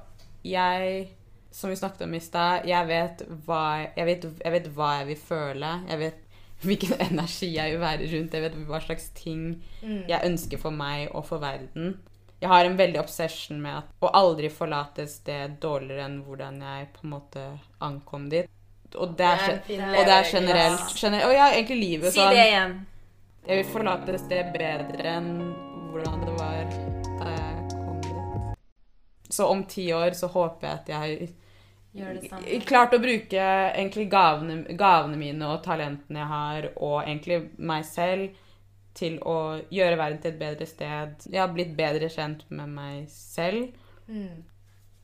[0.44, 1.08] jeg,
[1.54, 5.06] som vi snakket om i stad, jeg vet hva jeg vet, jeg vet hva jeg
[5.12, 5.68] vil føle.
[5.86, 6.22] Jeg vet
[6.64, 8.34] hvilken energi jeg vil være rundt.
[8.34, 9.44] Jeg vet hva slags ting
[10.10, 11.94] jeg ønsker for meg og for verden.
[12.42, 16.58] Jeg har en veldig obsession med at, å aldri forlate et sted dårligere enn hvordan
[16.60, 17.44] jeg på en måte
[17.86, 18.50] ankom dit.
[18.98, 22.20] Og det er, Det er og det er generelt, generelt Og ja, egentlig livet Si
[22.20, 22.34] sånn.
[22.34, 22.74] det igjen.
[23.46, 25.30] Jeg vil forlate et sted bedre enn
[25.94, 26.60] hvordan det var
[27.22, 28.60] da jeg kom dit.
[29.30, 31.32] Så om ti år så håper jeg at jeg
[32.66, 38.40] klart å bruke egentlig gavene, gavene mine og talentene jeg har, og egentlig meg selv,
[38.94, 41.14] til å gjøre verden til et bedre sted.
[41.26, 43.72] Jeg har blitt bedre kjent med meg selv.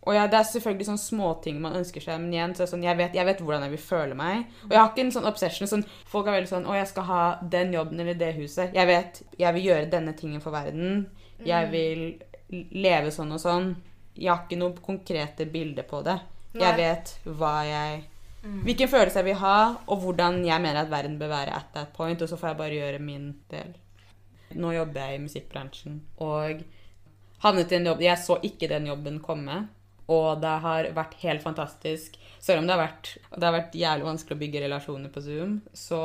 [0.00, 2.96] Og ja, Det er selvfølgelig sånne småting man ønsker seg, men igjen, så sånn, jeg
[2.96, 4.46] vet, jeg vet hvordan jeg vil føle meg.
[4.64, 5.68] Og jeg har ikke en sånn obsession.
[5.68, 8.86] sånn, Folk er veldig sånn 'Å, jeg skal ha den jobben eller det huset.' Jeg
[8.86, 11.10] vet jeg vil gjøre denne tingen for verden.
[11.44, 12.20] Jeg vil
[12.50, 13.76] leve sånn og sånn.
[14.16, 16.20] Jeg har ikke noe konkrete bilder på det.
[16.58, 18.00] Jeg vet hva jeg
[18.40, 21.90] Hvilken følelse jeg vil ha, og hvordan jeg mener at verden bør være at that
[21.92, 22.22] point.
[22.22, 23.74] Og så får jeg bare gjøre min del.
[24.56, 26.62] Nå jobber jeg i musikkbransjen, og
[27.44, 29.66] havnet i en jobb Jeg så ikke den jobben komme.
[30.10, 32.16] Og det har vært helt fantastisk.
[32.42, 35.52] Selv om det har vært, det har vært jævlig vanskelig å bygge relasjoner på Zoom,
[35.76, 36.00] så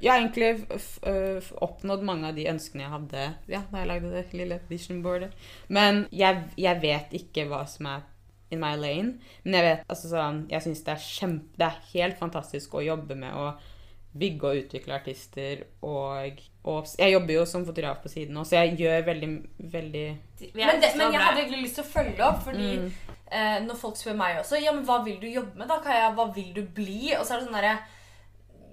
[0.00, 0.48] jeg har egentlig
[1.62, 5.36] oppnådd mange av de ønskene jeg hadde ja, da jeg lagde det lille vision boardet.
[5.68, 8.08] Men jeg, jeg vet ikke hva som er
[8.54, 9.18] in my lane.
[9.44, 12.84] Men jeg vet, altså sånn, jeg syns det er kjempe, det er helt fantastisk å
[12.84, 13.52] jobbe med å
[14.14, 15.64] bygge og utvikle artister.
[15.82, 19.32] Og, og jeg jobber jo som fotograf på siden òg, så jeg gjør veldig,
[19.74, 20.06] veldig
[20.54, 23.98] Men, det, men jeg hadde egentlig lyst til å følge opp, fordi eh, når folk
[23.98, 25.80] spør meg også Ja, men hva vil du jobbe med, da?
[25.82, 27.12] Kaja, hva vil du bli?
[27.18, 27.76] Og så er det sånn derre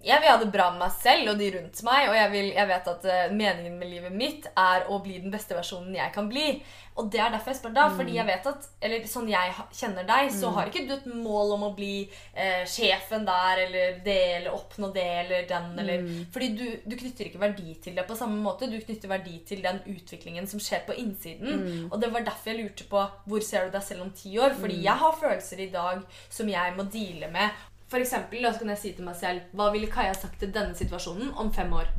[0.05, 2.47] Jeg vil ha det bra med meg selv og de rundt meg, og jeg, vil,
[2.57, 6.13] jeg vet at eh, meningen med livet mitt er å bli den beste versjonen jeg
[6.15, 6.55] kan bli.
[6.99, 10.03] Og det er derfor jeg spør deg, fordi jeg vet at Eller sånn jeg kjenner
[10.03, 12.01] deg, så har ikke du et mål om å bli
[12.33, 17.29] eh, sjefen der, eller det, eller oppnå det, eller den, eller Fordi du, du knytter
[17.29, 18.67] ikke verdi til det på samme måte.
[18.67, 21.87] Du knytter verdi til den utviklingen som skjer på innsiden.
[21.87, 24.57] Og det var derfor jeg lurte på hvor ser du deg selv om ti år.
[24.59, 27.67] Fordi jeg har følelser i dag som jeg må deale med.
[27.91, 30.77] For eksempel, da kan jeg si til meg selv Hva ville Kaja sagt til denne
[30.77, 31.89] situasjonen om fem år?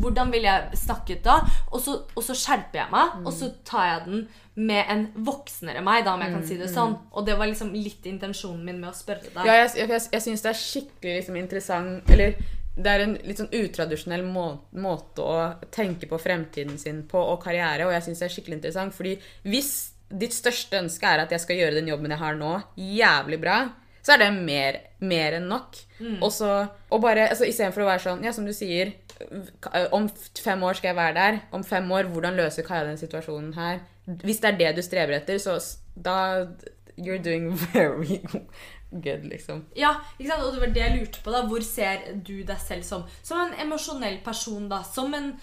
[0.00, 1.40] Hvordan ville jeg snakket da?
[1.74, 4.22] Og så, og så skjerper jeg meg, og så tar jeg den
[4.56, 6.94] med en voksnere meg, da, om jeg kan si det sånn.
[7.12, 9.42] Og det var liksom litt intensjonen min med å spørre deg.
[9.44, 12.40] Ja, jeg, jeg, jeg syns det er skikkelig liksom, interessant Eller
[12.80, 14.46] det er en litt sånn utradisjonell må,
[14.80, 15.36] måte å
[15.74, 18.96] tenke på fremtiden sin på og karriere, og jeg syns det er skikkelig interessant.
[18.96, 19.74] Fordi hvis
[20.08, 23.58] ditt største ønske er at jeg skal gjøre den jobben jeg har nå, jævlig bra,
[24.02, 25.78] så er det mer, mer enn nok.
[26.22, 26.50] Og så
[26.90, 28.94] og bare, altså, Istedenfor å være sånn, ja, som du sier
[29.92, 30.06] Om
[30.40, 31.40] fem år skal jeg være der.
[31.52, 33.82] Om fem år, hvordan løser Kaja den situasjonen her?
[34.24, 35.58] Hvis det er det du streber etter, så
[35.94, 36.46] da
[36.96, 38.18] You're doing very
[38.90, 39.64] good, liksom.
[39.76, 40.42] Ja, ikke sant?
[40.44, 41.30] Og det var det jeg lurte på.
[41.30, 43.04] da Hvor ser du deg selv som?
[43.22, 44.82] Som en emosjonell person, da.
[44.82, 45.34] Som en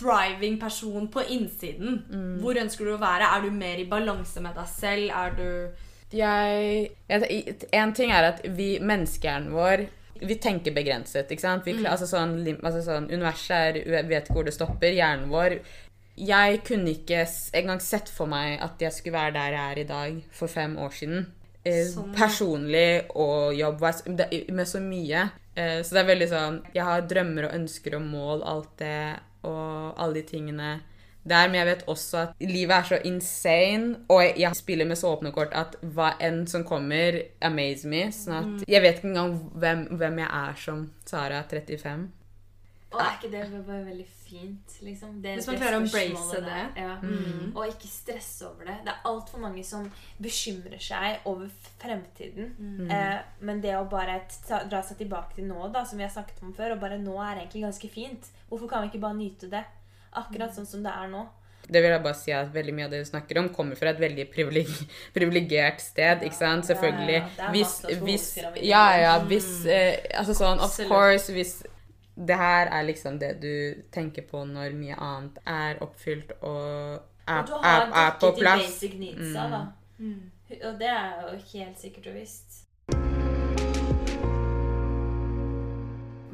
[0.00, 1.98] thriving person på innsiden.
[2.40, 3.28] Hvor ønsker du å være?
[3.36, 5.10] Er du mer i balanse med deg selv?
[5.10, 5.48] Er du
[6.12, 9.86] Jeg, jeg En ting er at vi, menneskehjernen vår
[10.22, 11.30] vi tenker begrenset.
[11.30, 11.66] ikke sant?
[11.66, 14.94] Vi, altså sånn, altså sånn, universet er, vet ikke hvor det stopper.
[14.94, 15.56] Hjernen vår
[16.20, 17.24] Jeg kunne ikke
[17.58, 20.76] engang sett for meg at jeg skulle være der jeg er i dag for fem
[20.78, 21.26] år siden.
[21.64, 25.28] Eh, Sånn, personlig og jobb med så mye.
[25.54, 29.18] Eh, så det er veldig sånn Jeg har drømmer og ønsker og mål, alt det,
[29.42, 30.70] og alle de tingene
[31.24, 34.98] der, men jeg vet også at livet er så insane, og jeg, jeg spiller med
[34.98, 38.08] så åpne kort at hva enn som kommer, amaze me.
[38.14, 42.10] Sånn at jeg vet ikke engang hvem, hvem jeg er som Sara 35.
[42.92, 45.14] Og er ikke det bare veldig fint, liksom?
[45.22, 46.64] Det, Hvis man klarer å embrace det.
[46.76, 46.96] Ja.
[47.00, 47.54] Mm.
[47.54, 48.74] Og ikke stresse over det.
[48.84, 49.86] Det er altfor mange som
[50.20, 51.48] bekymrer seg over
[51.80, 52.52] fremtiden.
[52.58, 52.90] Mm.
[52.92, 56.12] Eh, men det å bare ta, dra seg tilbake til nå, da, som vi har
[56.12, 58.28] snakket om før, og bare nå er egentlig ganske fint.
[58.50, 59.64] Hvorfor kan vi ikke bare nyte det?
[60.12, 61.22] Akkurat sånn som det er nå.
[61.62, 63.92] Det vil jeg bare si at veldig mye av det du snakker om, kommer fra
[63.94, 66.24] et veldig privileg- privilegert sted.
[66.26, 66.66] ikke sant?
[66.66, 67.20] Selvfølgelig.
[67.54, 68.26] Hvis, hvis.
[68.66, 69.12] Ja, ja.
[69.30, 71.62] Hvis eh, Altså sånn, of course, hvis
[72.16, 77.38] det her er liksom det du tenker på når mye annet er oppfylt og er,
[77.38, 79.62] Og du har er, er på dekket de basic needsa, da.
[80.68, 82.61] Og det er jo helt sikkert og visst.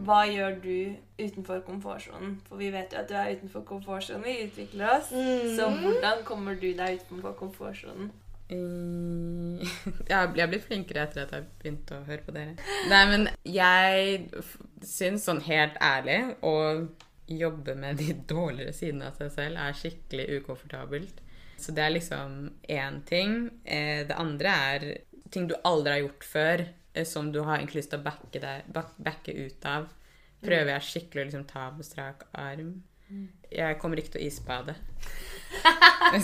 [0.09, 0.75] Hva gjør du
[1.21, 2.39] utenfor komfortsonen?
[2.49, 4.25] For vi vet jo at du er utenfor komfortsonen.
[4.25, 5.11] Vi utvikler oss.
[5.59, 8.09] Så hvordan kommer du deg utenfor komfortsonen?
[8.49, 9.59] Mm,
[10.09, 12.55] Jeg blir flinkere etter at jeg har begynt å høre på dere.
[12.89, 14.23] Nei, men jeg
[14.89, 16.17] syns sånn helt ærlig
[16.49, 16.55] å
[17.29, 21.21] jobbe med de dårligere sidene av seg selv er skikkelig ukomfortabelt.
[21.61, 22.39] Så det er liksom
[22.73, 23.37] én ting.
[23.69, 24.89] Eh, Det andre er
[25.31, 28.41] ting du aldri har gjort før, eh, som du har egentlig lyst til å backe,
[28.41, 29.89] deg, backe ut av.
[30.45, 32.73] Prøver jeg skikkelig å liksom ta på strak arm.
[33.49, 34.73] Jeg kommer ikke til å isbade.
[36.09, 36.15] Eh.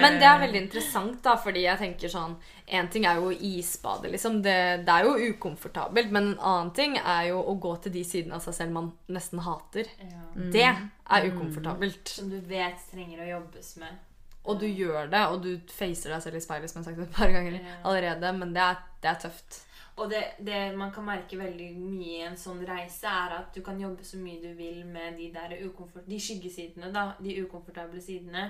[0.00, 2.36] Men det er veldig interessant, da, fordi jeg tenker sånn
[2.70, 4.40] En ting er jo å isbade, liksom.
[4.42, 4.56] Det,
[4.86, 6.12] det er jo ukomfortabelt.
[6.14, 8.92] Men en annen ting er jo å gå til de sidene av seg selv man
[9.10, 9.90] nesten hater.
[10.02, 10.22] Ja.
[10.54, 12.04] Det er ukomfortabelt.
[12.20, 13.92] Som du vet trenger å jobbes med.
[14.50, 17.08] Og du gjør det, og du facer deg selv i speilet, som jeg har sagt
[17.08, 18.26] et par ganger allerede.
[18.38, 19.50] Men det er, det er tøft.
[20.00, 23.60] Og det, det man kan merke veldig mye i en sånn reise, er at du
[23.64, 28.00] kan jobbe så mye du vil med de der ukomfort, de skyggesidene, da, de ukomfortable
[28.00, 28.48] sidene.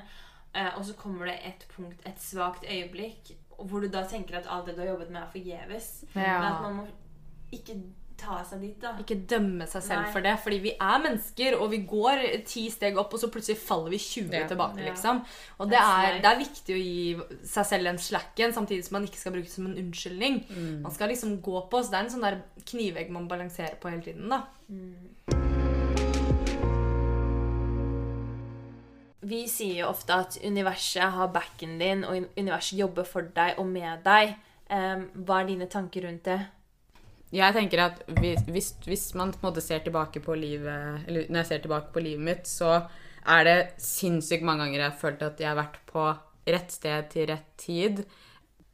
[0.55, 4.49] Eh, og så kommer det et punkt, et svakt øyeblikk, hvor du da tenker at
[4.51, 5.91] alt det du har jobbet med, er forgjeves.
[6.15, 6.87] Men at man må
[7.53, 7.77] ikke
[8.21, 8.93] ta seg dit, da.
[9.01, 10.13] Ikke dømme seg selv Nei.
[10.13, 13.57] for det, fordi vi er mennesker, og vi går ti steg opp, og så plutselig
[13.59, 14.47] faller vi 20 Ja.
[14.51, 15.23] tilbake, liksom.
[15.59, 19.09] Og det er, det er viktig å gi seg selv en slacken, samtidig som man
[19.09, 20.41] ikke skal bruke det som en unnskyldning.
[20.85, 22.41] Man skal liksom gå på, så det er en sånn der
[22.71, 24.45] knivegg man balanserer på hele tiden, da.
[29.21, 33.67] Vi sier jo ofte at universet har backen din, og universet jobber for deg og
[33.69, 34.33] med deg.
[34.71, 36.39] Um, hva er dine tanker rundt det?
[37.31, 41.47] Jeg tenker at hvis, hvis, hvis man på ser tilbake på livet Eller når jeg
[41.47, 42.89] ser tilbake på livet mitt, så
[43.27, 46.07] er det sinnssykt mange ganger jeg har følt at jeg har vært på
[46.51, 48.03] rett sted til rett tid.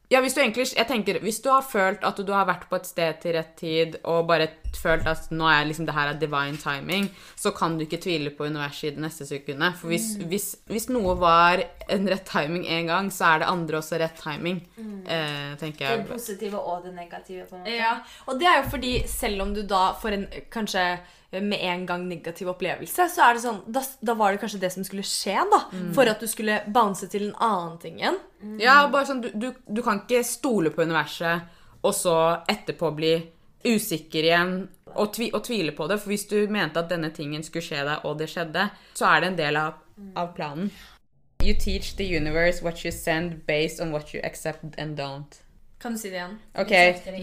[0.07, 2.77] Ja, hvis du egentlig Jeg tenker, hvis du har følt at du har vært på
[2.79, 4.47] et sted til rett tid, og bare
[4.77, 8.31] følt at nå er liksom det her er divine timing, så kan du ikke tvile
[8.35, 9.75] på universet i det neste sekundet.
[9.79, 13.81] For hvis, hvis, hvis noe var en rett timing en gang, så er det andre
[13.81, 14.61] også rett timing.
[14.77, 17.75] Eh, tenker Det positive og det negative, på en måte.
[17.75, 17.97] Ja,
[18.27, 20.87] og det er jo fordi selv om du da får en kanskje
[21.31, 24.69] med en gang negativ opplevelse, så er det sånn Da, da var det kanskje det
[24.71, 25.59] som skulle skje, da.
[25.95, 28.19] For at du skulle bounce til en annen ting igjen.
[28.63, 31.49] Ja, og bare sånn, du, du, du kan ikke stole på universet,
[31.83, 32.15] og så
[32.47, 33.15] etterpå bli
[33.67, 34.53] usikker igjen
[34.95, 35.99] og, tvi, og tvile på det.
[35.99, 39.23] For hvis du mente at denne tingen skulle skje deg, og det skjedde, så er
[39.23, 39.81] det en del av,
[40.15, 40.71] av planen.
[41.43, 45.43] You teach the universe what you send based on what you accept and don't.
[45.77, 46.39] Kan du si det igjen?
[46.57, 46.73] Ok,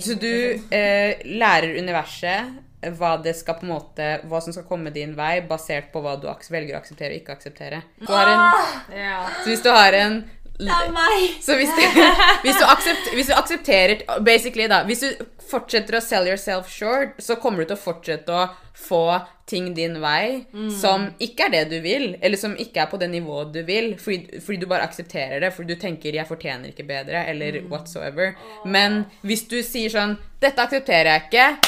[0.00, 0.30] Så du
[0.70, 2.52] eh, lærer universet
[2.90, 6.16] hva det skal på en måte, hva som skal komme din vei, basert på hva
[6.20, 7.82] du velger å akseptere og ikke akseptere.
[8.00, 9.26] Du har en, Ja.
[9.42, 10.24] så hvis du har en
[10.58, 11.38] Det er meg!
[11.42, 11.82] Så hvis du,
[12.44, 14.84] hvis, du aksept, hvis du aksepterer Basically, da.
[14.86, 19.04] Hvis du fortsetter å sell yourself short, så kommer du til å fortsette å få
[19.46, 20.46] ting din vei
[20.80, 23.92] som ikke er det du vil, eller som ikke er på det nivået du vil,
[24.00, 28.34] fordi, fordi du bare aksepterer det, fordi du tenker 'jeg fortjener ikke bedre', eller whatsoever.
[28.64, 31.58] Men hvis du sier sånn 'Dette aksepterer jeg ikke',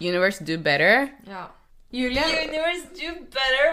[0.00, 1.10] universe do better.
[1.26, 1.50] ja.
[1.94, 3.68] Julie, Universe do better!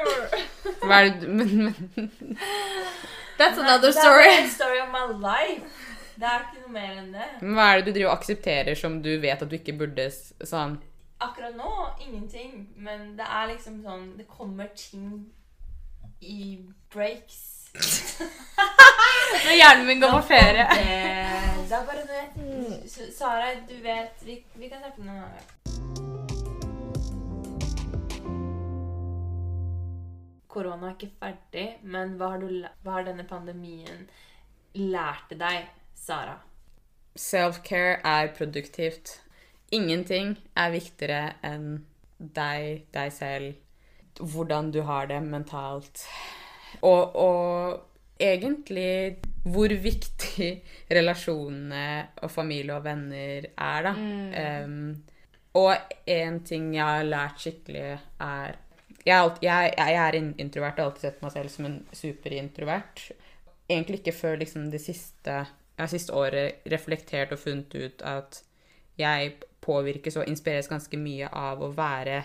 [0.86, 2.12] Hva er det du men, men,
[3.42, 4.24] That's another Det er story.
[4.30, 5.88] bare en story of my life.
[6.22, 7.28] Det er ikke noe mer enn det.
[7.42, 10.10] Men Hva er det du driver og aksepterer som du vet at du ikke burde
[10.46, 10.76] sånn
[11.22, 11.72] Akkurat nå
[12.02, 15.26] ingenting, men det er liksom sånn Det kommer ting
[16.22, 16.60] i
[16.94, 17.40] breaks.
[19.46, 20.66] Når hjernen min går på ferie.
[20.76, 22.04] Det, det er bare
[22.36, 25.61] du Sara, du vet Vi, vi kan snakke om det en annen gang.
[30.52, 34.08] Korona er ikke ferdig, men hva har, du, hva har denne pandemien
[34.78, 36.38] lært deg, Sara?
[37.16, 39.20] Self-care er produktivt.
[39.72, 41.86] Ingenting er viktigere enn
[42.20, 43.56] deg, deg selv,
[44.20, 46.04] hvordan du har det mentalt.
[46.84, 50.50] Og, og egentlig hvor viktig
[50.92, 51.86] relasjonene
[52.22, 53.94] og familie og venner er, da.
[54.66, 54.76] Um,
[55.58, 58.60] og en ting jeg har lært skikkelig, er
[59.06, 61.80] jeg, er alt- jeg, jeg er introvert og har alltid sett meg selv som en
[61.94, 63.12] superintrovert.
[63.70, 65.38] Egentlig ikke før liksom det siste,
[65.80, 68.42] ja, siste året reflektert og funnet ut at
[69.00, 72.24] jeg påvirkes og inspireres ganske mye av å være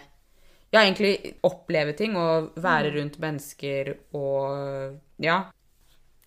[0.74, 5.45] Ja, egentlig oppleve ting og være rundt mennesker og Ja.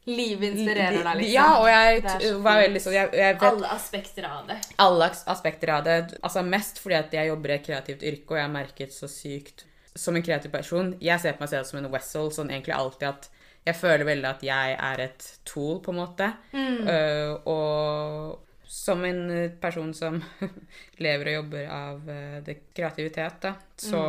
[0.10, 1.34] Livet inspirerer deg, liksom.
[1.36, 4.56] Ja, og jeg var veldig jeg, jeg vet, Alle aspekter av det.
[4.80, 5.98] alle aspekter av det.
[6.24, 9.10] Altså Mest fordi at jeg jobber i et kreativt yrke, og jeg har merket så
[9.12, 9.66] sykt
[10.00, 13.10] Som en kreativ person Jeg ser på meg selv som en wessel, sånn egentlig alltid
[13.10, 13.30] at
[13.68, 16.30] jeg føler veldig at jeg er et tool, på en måte.
[16.56, 19.24] Uh, og som en
[19.62, 20.20] person som
[21.04, 24.02] lever og jobber av uh, det kreativitet, da, så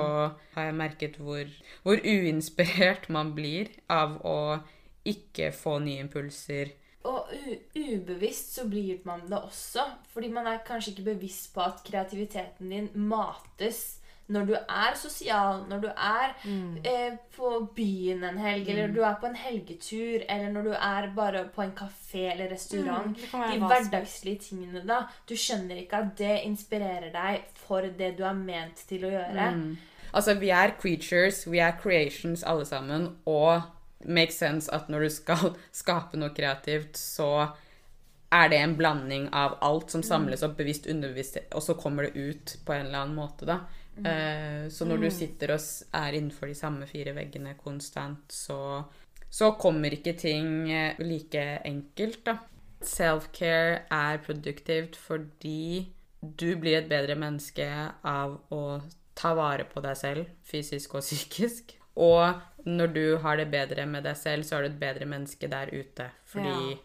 [0.54, 1.48] har jeg merket hvor,
[1.84, 4.38] hvor uinspirert man blir av å
[5.08, 6.76] ikke få nye impulser.
[7.08, 7.30] Og
[7.72, 9.86] ubevisst så blir man det også.
[10.12, 13.99] Fordi man er kanskje ikke bevisst på at kreativiteten din mates
[14.30, 16.34] når du er sosial, når du er
[16.86, 21.08] eh, på byen en helg, eller du er på en helgetur, eller når du er
[21.16, 23.16] bare på en kafé eller restaurant.
[23.16, 25.02] Mm, De hverdagslige tingene, da.
[25.28, 29.50] Du skjønner ikke at det inspirerer deg for det du er ment til å gjøre.
[30.12, 33.62] Altså, vi er creatures, vi er creations alle sammen, og
[34.06, 35.52] make sense at når du skal
[35.82, 37.50] skape noe kreativt, så
[38.30, 42.14] er det en blanding av alt som samles opp, bevisst, underbevisst, og så kommer det
[42.14, 43.64] ut på en eller annen måte, da.
[44.06, 45.60] Eh, så når du sitter og
[46.00, 48.84] er innenfor de samme fire veggene konstant, så,
[49.30, 52.38] så kommer ikke ting eh, like enkelt, da.
[52.80, 55.90] Self-care er produktivt fordi
[56.20, 57.66] du blir et bedre menneske
[58.04, 58.80] av å
[59.16, 61.76] ta vare på deg selv, fysisk og psykisk.
[62.00, 65.48] Og når du har det bedre med deg selv, så er du et bedre menneske
[65.50, 66.10] der ute.
[66.28, 66.76] Fordi Ja.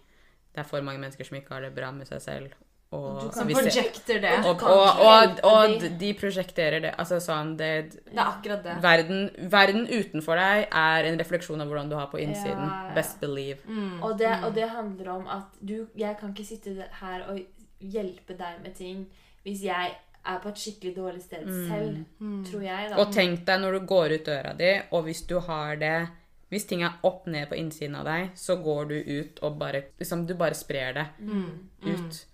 [0.56, 2.54] det er for mange mennesker som ikke har det bra med seg selv.
[2.96, 4.34] Og, Du kan Som projecter det.
[4.46, 6.14] Og- og, og, og, og de.
[6.14, 6.94] projekterer prosjekterer det.
[7.02, 8.76] Altså sånn det, Det er akkurat det.
[8.82, 12.66] verden, verden utenfor deg er en refleksjon av hvordan du har på innsiden.
[12.70, 12.94] Ja, ja.
[12.96, 13.60] Best believe.
[14.02, 17.40] Og, det, og det handler om at du Jeg kan ikke sitte her og
[17.80, 19.06] hjelpe deg med ting
[19.46, 19.92] hvis jeg
[20.26, 22.00] er på et skikkelig dårlig sted selv,
[22.50, 22.90] tror jeg.
[22.90, 22.96] da.
[22.98, 26.08] Og tenk deg når du går ut døra di, og hvis du har det
[26.50, 29.84] Hvis ting er opp ned på innsiden av deg, så går du ut og bare
[30.00, 31.06] liksom, Du bare sprer det
[31.86, 32.26] ut.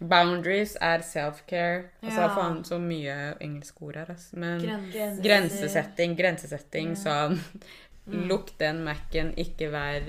[0.00, 1.88] Boundaries er self-care.
[2.02, 2.28] Altså, Ja.
[2.36, 4.36] faen så mye engelske ord her, altså.
[4.38, 5.22] Men Grenser.
[5.22, 7.40] grensesetting, grensesetting, sånn
[8.08, 10.06] Lukk den Mac-en, ikke vær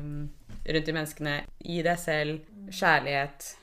[0.00, 0.28] um,
[0.66, 1.34] rundt de menneskene.
[1.62, 2.40] Gi deg selv
[2.74, 3.54] kjærlighet.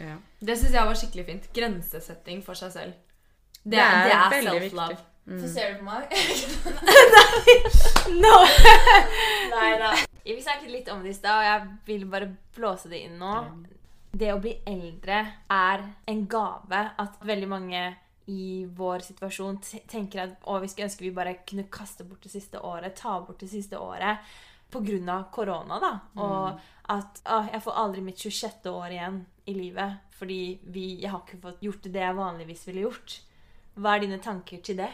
[0.00, 0.16] Ja.
[0.42, 1.46] Det syns jeg var skikkelig fint.
[1.54, 2.92] Grensesetting for seg selv.
[3.62, 4.88] Det, Det er, er det er self-love.
[4.88, 5.08] viktig.
[5.38, 6.08] Så ser du på meg.
[7.14, 7.54] Nei!
[8.18, 8.34] No.
[9.52, 9.92] Nei da.
[10.24, 13.36] Vi snakket litt om det i stad, og jeg vil bare blåse det inn nå.
[14.12, 16.80] Det å bli eldre er en gave.
[17.00, 17.82] At veldig mange
[18.30, 19.58] i vår situasjon
[19.90, 23.16] tenker at å, vi skulle ønske vi bare kunne kaste bort det siste året, ta
[23.24, 24.32] bort det siste året.
[24.72, 25.90] Av korona, da.
[26.24, 26.60] Og
[26.94, 28.68] at å, jeg får aldri mitt 26.
[28.70, 30.08] år igjen i livet.
[30.16, 30.40] Fordi
[30.72, 33.16] vi, jeg har ikke fått gjort det jeg vanligvis ville gjort.
[33.74, 34.88] Hva er dine tanker til det?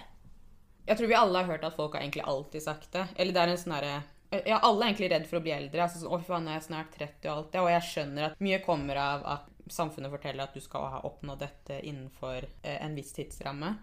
[0.88, 3.04] Jeg tror vi alle har hørt at folk har egentlig alltid sagt det.
[3.14, 3.98] Eller det er en sånn herre
[4.30, 5.84] ja, alle er egentlig redd for å bli eldre.
[5.84, 7.62] Altså, sånn, å, nå er jeg snart 30 og alt det.
[7.62, 11.42] Og jeg skjønner at mye kommer av at samfunnet forteller at du skal ha oppnådd
[11.44, 13.74] dette innenfor eh, en viss tidsramme.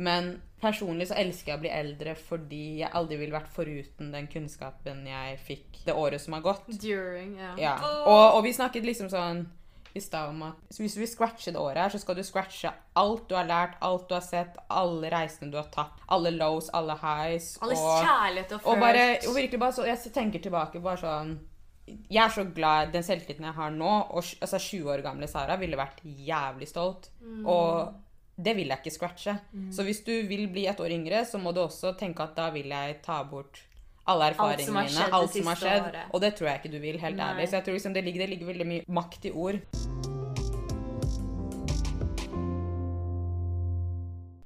[0.00, 0.30] Men
[0.60, 5.02] personlig så elsker jeg å bli eldre fordi jeg aldri ville vært foruten den kunnskapen
[5.08, 6.70] jeg fikk det året som har gått.
[6.80, 7.52] During, ja.
[7.60, 7.74] Ja.
[8.06, 9.44] Og, og vi snakket liksom sånn
[9.94, 12.72] i stad om at hvis du vil scratche det året her, så skal du scratche
[13.00, 16.70] alt du har lært, alt du har sett, alle reisene du har tatt, alle lows,
[16.76, 17.52] alle highs.
[17.62, 18.82] Alle og, kjærlighet og og følt.
[18.84, 21.32] bare, og virkelig bare så, Jeg tenker tilbake bare sånn
[22.10, 23.94] Jeg er så glad den selvtilliten jeg har nå.
[24.14, 27.10] Og altså 20 år gamle Sara ville vært jævlig stolt.
[27.44, 27.90] Og
[28.40, 29.34] det vil jeg ikke scratche.
[29.74, 32.50] Så hvis du vil bli et år yngre, så må du også tenke at da
[32.54, 33.58] vil jeg ta bort
[34.10, 35.86] alle erfaringene mine, alt som har skjedd.
[35.88, 36.10] året.
[36.14, 37.28] Og det tror jeg ikke du vil, helt Nei.
[37.32, 37.48] ærlig.
[37.50, 39.60] Så jeg tror liksom det ligger, det ligger veldig mye makt i ord.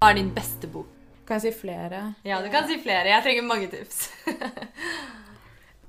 [0.00, 0.90] Hva er din beste bok?
[1.24, 2.00] Kan jeg si flere?
[2.28, 3.08] Ja, du kan si flere.
[3.08, 4.08] Jeg trenger mange tips.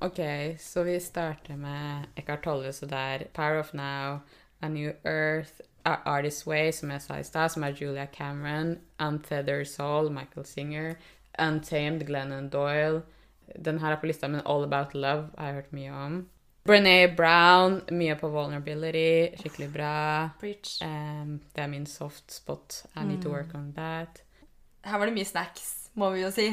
[0.00, 0.18] Ok,
[0.60, 4.18] så vi starter med Eckhart Tolle, så det er Power of Now,
[4.60, 5.52] A New Earth,
[5.86, 10.44] A Artist's Way, som jeg sa i stad, som er Julia Cameron, Untethered Soul, Michael
[10.44, 10.94] Singer,
[11.38, 13.02] Untamed, Glennon Doyle.
[13.54, 16.18] Den her er på lista, men All About Love har jeg hørt mye om.
[16.66, 19.94] Brené Brown, mye på vulnerability, skikkelig bra.
[20.40, 20.80] Preach.
[20.82, 22.82] Um, det er min soft spot.
[22.96, 24.22] I need to work on that.
[24.84, 26.50] Her var det mye snacks, må vi jo si.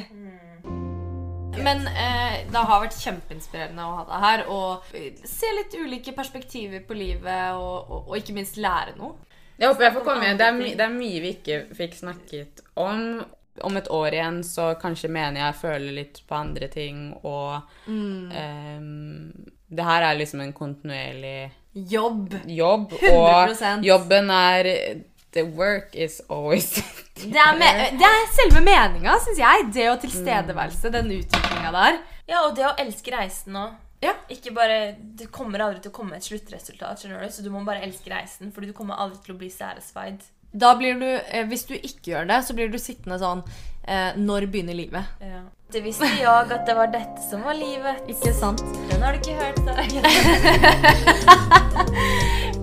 [1.53, 4.95] Men eh, det har vært kjempeinspirerende å ha deg her og
[5.29, 9.13] se litt ulike perspektiver på livet og, og, og ikke minst lære noe.
[9.59, 10.39] Jeg håper jeg får komme igjen.
[10.41, 13.21] Det det er mye vi ikke fikk snakket om.
[13.61, 17.61] Om et år igjen så kanskje mener jeg føler litt på andre ting, og
[18.31, 19.31] ehm,
[19.69, 22.33] Det her er liksom en kontinuerlig Jobb.
[22.45, 23.79] jobb, 100%.
[23.79, 24.67] og jobben er
[25.33, 26.75] The work is always
[27.15, 29.65] Det er, me det er selve meninga, syns jeg.
[29.73, 30.89] Det og tilstedeværelse.
[30.93, 31.97] Den utviklinga der.
[32.29, 33.73] Ja, og det å elske reisen òg.
[34.03, 34.13] Ja.
[34.33, 37.31] Ikke bare, Det kommer aldri til å komme et sluttresultat, skjønner du?
[37.31, 38.51] så du må bare elske reisen.
[38.51, 40.25] Fordi du kommer aldri til å bli satisfied.
[40.53, 43.43] Da blir du, eh, Hvis du ikke gjør det, så blir du sittende sånn
[43.87, 45.03] eh, Når begynner livet?
[45.21, 45.41] Ja.
[45.73, 48.03] Det visste jeg at det var dette som var livet.
[48.07, 48.61] Ikke sant?
[48.91, 49.57] Den har du ikke hørt.
[49.65, 49.73] Da.